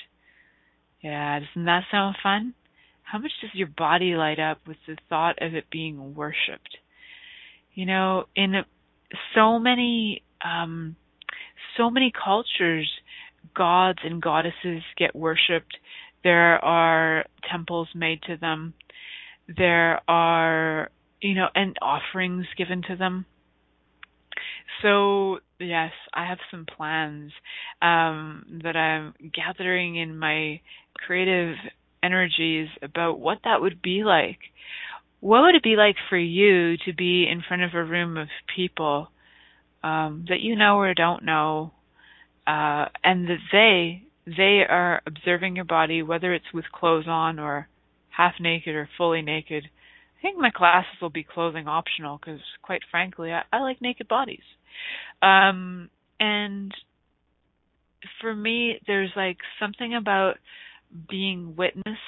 [1.02, 2.54] Yeah, doesn't that sound fun?
[3.02, 6.78] How much does your body light up with the thought of it being worshipped?
[7.74, 8.54] You know, in
[9.34, 10.96] so many um
[11.76, 12.88] so many cultures
[13.54, 15.76] gods and goddesses get worshipped.
[16.22, 18.74] There are temples made to them.
[19.56, 20.90] There are,
[21.20, 23.26] you know, and offerings given to them.
[24.82, 27.32] So, yes, I have some plans
[27.82, 30.60] um, that I'm gathering in my
[30.94, 31.56] creative
[32.02, 34.38] energies about what that would be like
[35.20, 38.28] what would it be like for you to be in front of a room of
[38.54, 39.08] people
[39.82, 41.72] um, that you know or don't know,
[42.46, 47.68] uh, and that they they are observing your body, whether it's with clothes on or
[48.10, 49.64] half naked or fully naked.
[50.20, 54.06] I think my classes will be clothing optional because, quite frankly, I, I like naked
[54.06, 54.42] bodies.
[55.22, 56.72] Um, and
[58.20, 60.34] for me, there's like something about
[61.08, 61.98] being witnessed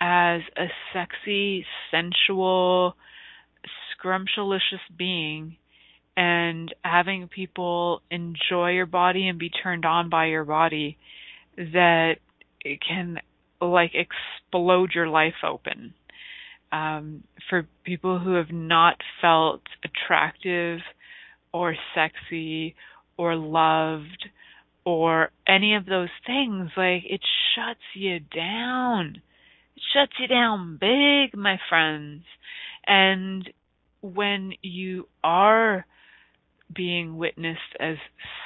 [0.00, 2.94] as a sexy, sensual,
[3.92, 5.56] scrumptious being
[6.16, 10.96] and having people enjoy your body and be turned on by your body
[11.56, 12.14] that
[12.60, 13.18] it can
[13.60, 15.94] like explode your life open.
[16.72, 20.80] Um, for people who have not felt attractive
[21.52, 22.74] or sexy
[23.16, 24.28] or loved
[24.84, 27.20] or any of those things, like it
[27.54, 29.22] shuts you down
[29.76, 32.24] It shuts you down big, my friends.
[32.86, 33.48] And
[34.02, 35.86] when you are
[36.74, 37.96] being witnessed as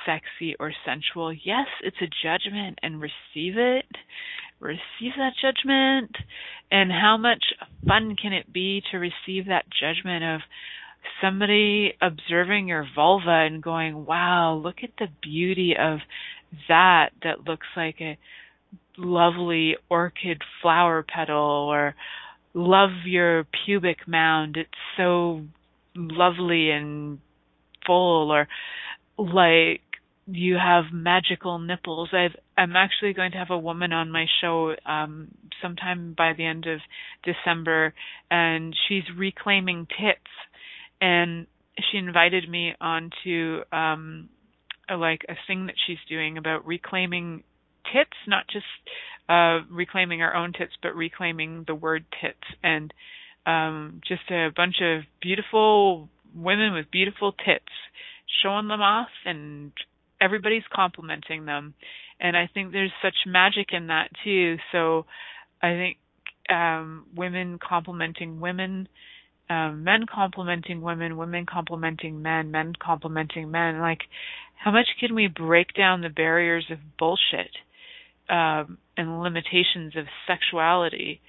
[0.07, 3.87] sexy or sensual, yes, it's a judgment and receive it.
[4.63, 6.17] Receive that judgment.
[6.71, 7.45] And how much
[7.87, 10.41] fun can it be to receive that judgment of
[11.21, 15.99] somebody observing your vulva and going, wow, look at the beauty of
[16.69, 18.17] that that looks like a
[18.97, 21.95] lovely orchid flower petal or
[22.55, 25.43] love your pubic mound it's so
[25.95, 27.19] lovely and
[27.87, 28.47] full or
[29.17, 29.81] like
[30.27, 32.11] you have magical nipples.
[32.13, 35.29] I've i'm actually going to have a woman on my show um
[35.61, 36.81] sometime by the end of
[37.25, 37.95] december
[38.31, 40.31] and she's reclaiming tits.
[41.01, 41.47] And
[41.91, 44.29] she invited me onto um
[44.89, 47.43] a, like a thing that she's doing about reclaiming
[47.93, 48.65] tits, not just
[49.29, 52.93] uh, reclaiming our own tits, but reclaiming the word tits, and
[53.47, 57.73] um, just a bunch of beautiful women with beautiful tits,
[58.43, 59.73] showing them off, and
[60.23, 61.75] everybody's complimenting them.
[62.21, 64.57] And I think there's such magic in that too.
[64.71, 65.07] So
[65.61, 65.97] I think
[66.49, 68.89] um, women complimenting women,
[69.51, 73.81] um, men complimenting women, women complimenting men, men complimenting men.
[73.81, 74.01] Like,
[74.55, 77.51] how much can we break down the barriers of bullshit?
[78.29, 81.21] um, and limitations of sexuality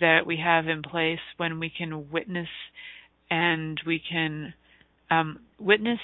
[0.00, 2.48] that we have in place when we can witness
[3.30, 4.52] and we can
[5.10, 6.00] um, witness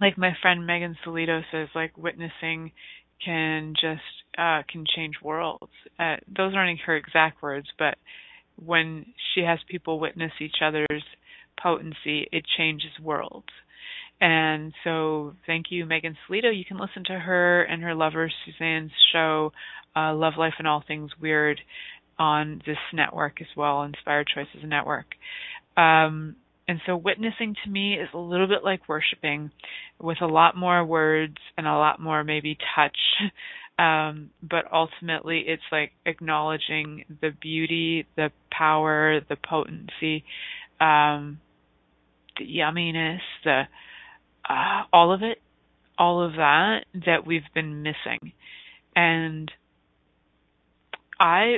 [0.00, 2.72] like my friend Megan Solito says like witnessing
[3.24, 4.02] can just
[4.38, 7.96] uh, can change worlds uh, those aren't her exact words but
[8.56, 11.04] when she has people witness each other's
[11.60, 13.48] potency it changes worlds
[14.22, 16.56] and so, thank you, Megan Solito.
[16.56, 19.52] You can listen to her and her lover Suzanne's show,
[19.96, 21.60] uh, Love Life and All Things Weird,
[22.20, 25.06] on this network as well, Inspired Choices Network.
[25.76, 26.36] Um,
[26.68, 29.50] and so, witnessing to me is a little bit like worshiping,
[30.00, 32.96] with a lot more words and a lot more maybe touch.
[33.78, 40.24] Um, but ultimately, it's like acknowledging the beauty, the power, the potency,
[40.78, 41.40] um,
[42.38, 43.62] the yumminess, the
[44.48, 45.38] uh, all of it,
[45.98, 48.32] all of that that we've been missing.
[48.94, 49.50] And
[51.18, 51.56] I,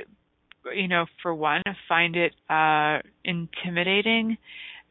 [0.74, 4.38] you know, for one, find it uh, intimidating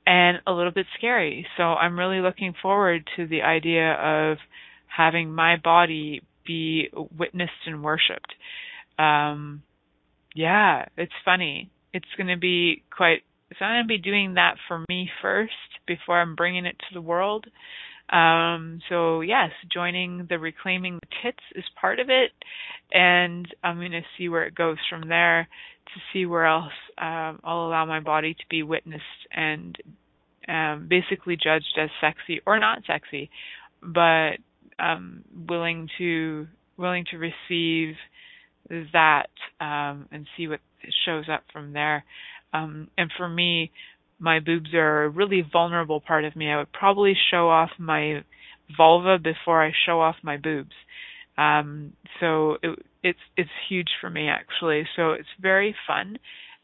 [0.06, 1.46] and a little bit scary.
[1.58, 4.38] So I'm really looking forward to the idea of
[4.88, 8.34] having my body be witnessed and worshipped.
[9.00, 9.64] Um,
[10.36, 11.72] yeah, it's funny.
[11.94, 13.22] It's going to be quite.
[13.58, 15.52] So I'm going to be doing that for me first
[15.88, 17.46] before I'm bringing it to the world.
[18.10, 22.32] Um, so yes, joining the Reclaiming the Tits is part of it,
[22.92, 25.48] and I'm going to see where it goes from there
[25.86, 29.78] to see where else um, I'll allow my body to be witnessed and
[30.48, 33.30] um, basically judged as sexy or not sexy,
[33.82, 34.38] but
[34.80, 36.48] um, willing to
[36.78, 37.96] willing to receive
[38.94, 39.30] that
[39.60, 40.60] um, and see what
[41.06, 42.04] shows up from there.
[42.54, 43.72] Um, and for me,
[44.24, 46.50] my boobs are a really vulnerable part of me.
[46.50, 48.24] I would probably show off my
[48.78, 50.72] vulva before I show off my boobs.
[51.38, 54.88] Um, so it, it's it's huge for me actually.
[54.96, 56.18] So it's very fun,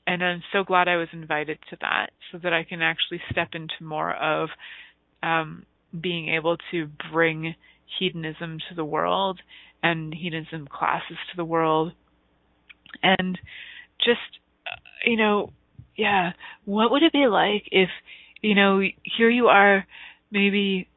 [0.07, 3.49] and I'm so glad I was invited to that, so that I can actually step
[3.53, 4.47] into more of
[5.21, 5.65] um,
[5.99, 7.55] being able to bring
[7.99, 9.41] hedonism to the world
[9.83, 11.91] and hedonism classes to the world,
[13.03, 13.37] and
[13.99, 14.39] just
[15.05, 15.51] you know,
[15.99, 16.31] yeah,
[16.63, 17.89] what would it be like if
[18.41, 19.85] you know here you are
[20.31, 20.87] maybe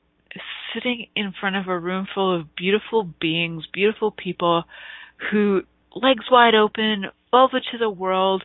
[0.72, 4.62] sitting in front of a room full of beautiful beings, beautiful people
[5.30, 5.62] who
[5.96, 8.44] legs wide open, vulva to the world,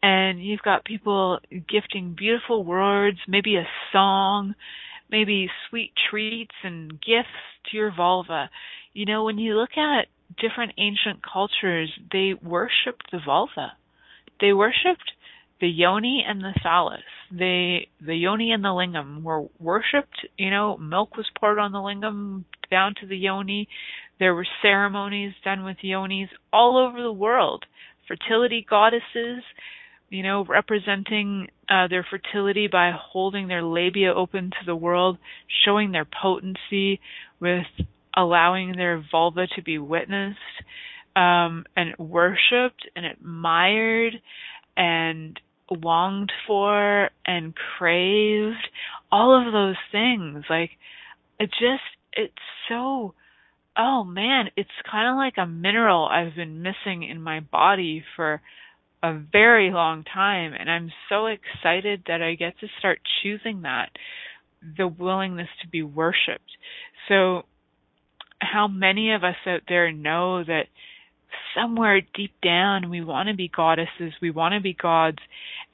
[0.00, 4.54] and you've got people gifting beautiful words, maybe a song,
[5.10, 7.28] maybe sweet treats and gifts
[7.68, 8.48] to your vulva.
[8.92, 10.06] You know, when you look at
[10.40, 13.72] different ancient cultures, they worshipped the vulva.
[14.40, 15.10] They worshipped
[15.60, 17.02] the yoni and the phallus.
[17.30, 20.26] They the yoni and the lingam were worshipped.
[20.36, 23.68] You know, milk was poured on the lingam down to the yoni.
[24.18, 27.64] There were ceremonies done with yonis all over the world.
[28.06, 29.42] Fertility goddesses,
[30.08, 35.18] you know, representing uh, their fertility by holding their labia open to the world,
[35.64, 37.00] showing their potency
[37.40, 37.66] with
[38.16, 40.38] allowing their vulva to be witnessed
[41.14, 44.14] um, and worshipped and admired
[44.76, 45.38] and
[45.70, 48.68] longed for and craved
[49.10, 50.44] all of those things.
[50.48, 50.70] Like
[51.38, 52.34] it just it's
[52.68, 53.14] so
[53.76, 58.42] oh man it's kind of like a mineral i've been missing in my body for
[59.02, 63.90] a very long time and i'm so excited that i get to start choosing that
[64.76, 66.50] the willingness to be worshiped
[67.08, 67.42] so
[68.40, 70.64] how many of us out there know that
[71.54, 75.18] somewhere deep down we want to be goddesses, we want to be gods,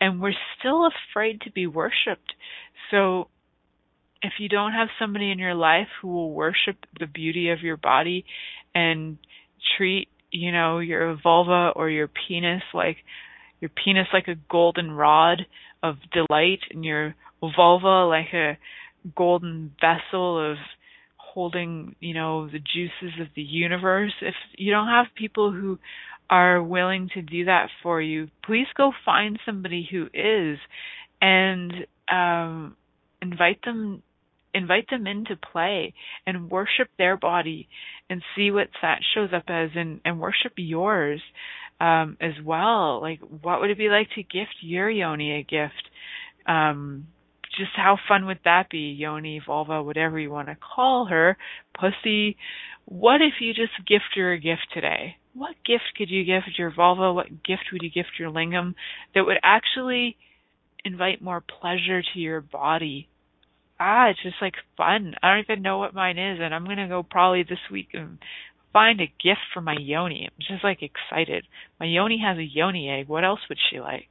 [0.01, 2.35] and we're still afraid to be worshipped.
[2.91, 3.29] So
[4.23, 7.77] if you don't have somebody in your life who will worship the beauty of your
[7.77, 8.25] body
[8.75, 9.19] and
[9.77, 12.97] treat, you know, your vulva or your penis like
[13.61, 15.47] your penis like a golden rod
[15.83, 17.15] of delight and your
[17.57, 18.59] vulva like a
[19.15, 20.57] golden vessel of
[21.35, 24.13] holding, you know, the juices of the universe.
[24.23, 25.79] If you don't have people who
[26.31, 30.59] are willing to do that for you, please go find somebody who is
[31.21, 31.73] and
[32.11, 32.77] um
[33.21, 34.03] invite them
[34.53, 35.93] invite them into play
[36.27, 37.69] and worship their body
[38.09, 41.21] and see what that shows up as and, and worship yours
[41.81, 43.01] um as well.
[43.01, 45.89] Like what would it be like to gift your yoni a gift?
[46.47, 47.09] Um
[47.57, 48.95] just how fun would that be?
[48.99, 51.37] Yoni, vulva, whatever you want to call her,
[51.79, 52.37] pussy.
[52.87, 55.17] What if you just gift her a gift today?
[55.35, 57.13] What gift could you gift your vulva?
[57.13, 58.75] What gift would you gift your lingam
[59.15, 60.17] that would actually
[60.85, 63.09] invite more pleasure to your body?
[63.81, 65.15] Ah, it's just like fun.
[65.23, 68.19] I don't even know what mine is, and I'm gonna go probably this week and
[68.73, 70.29] find a gift for my yoni.
[70.31, 71.47] I'm just like excited.
[71.81, 73.09] My yoni has a yoni egg.
[73.09, 74.09] What else would she like?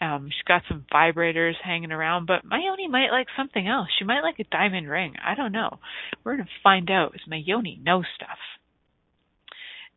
[0.00, 3.88] Um, she's got some vibrators hanging around, but my Yoni might like something else.
[3.98, 5.14] She might like a diamond ring.
[5.22, 5.78] I don't know.
[6.24, 7.14] We're gonna find out.
[7.14, 8.38] Is my Yoni know stuff?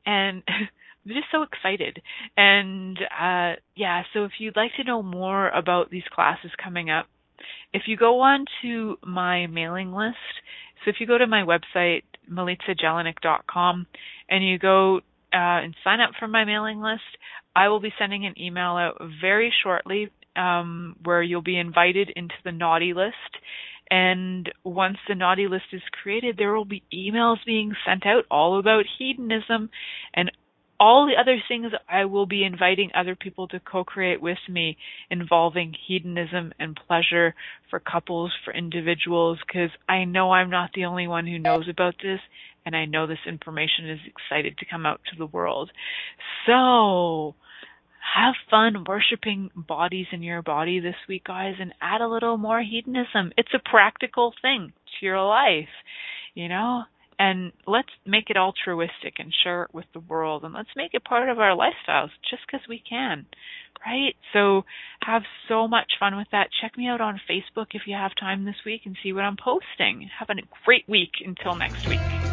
[0.05, 2.01] And I'm just so excited.
[2.35, 7.07] And uh, yeah, so if you'd like to know more about these classes coming up,
[7.73, 10.17] if you go on to my mailing list,
[10.83, 13.87] so if you go to my website, milicajelenic.com,
[14.29, 14.97] and you go
[15.33, 17.01] uh, and sign up for my mailing list,
[17.55, 22.35] I will be sending an email out very shortly um, where you'll be invited into
[22.43, 23.15] the naughty list.
[23.91, 28.57] And once the naughty list is created, there will be emails being sent out all
[28.57, 29.69] about hedonism
[30.13, 30.31] and
[30.79, 34.75] all the other things I will be inviting other people to co create with me
[35.09, 37.35] involving hedonism and pleasure
[37.69, 41.95] for couples, for individuals, because I know I'm not the only one who knows about
[42.01, 42.19] this
[42.65, 45.71] and I know this information is excited to come out to the world.
[46.45, 47.35] So,
[48.15, 52.61] have fun worshiping bodies in your body this week, guys, and add a little more
[52.61, 53.31] hedonism.
[53.37, 55.69] It's a practical thing to your life.
[56.35, 56.83] You know,
[57.19, 61.03] and let's make it altruistic and share it with the world and let's make it
[61.03, 63.25] part of our lifestyles just because we can
[63.85, 64.15] right?
[64.31, 64.63] So
[65.01, 66.47] have so much fun with that.
[66.61, 69.37] Check me out on facebook if you have time this week and see what i'm
[69.37, 70.09] posting.
[70.19, 70.35] Have a
[70.65, 71.11] great week.
[71.25, 72.32] Until next week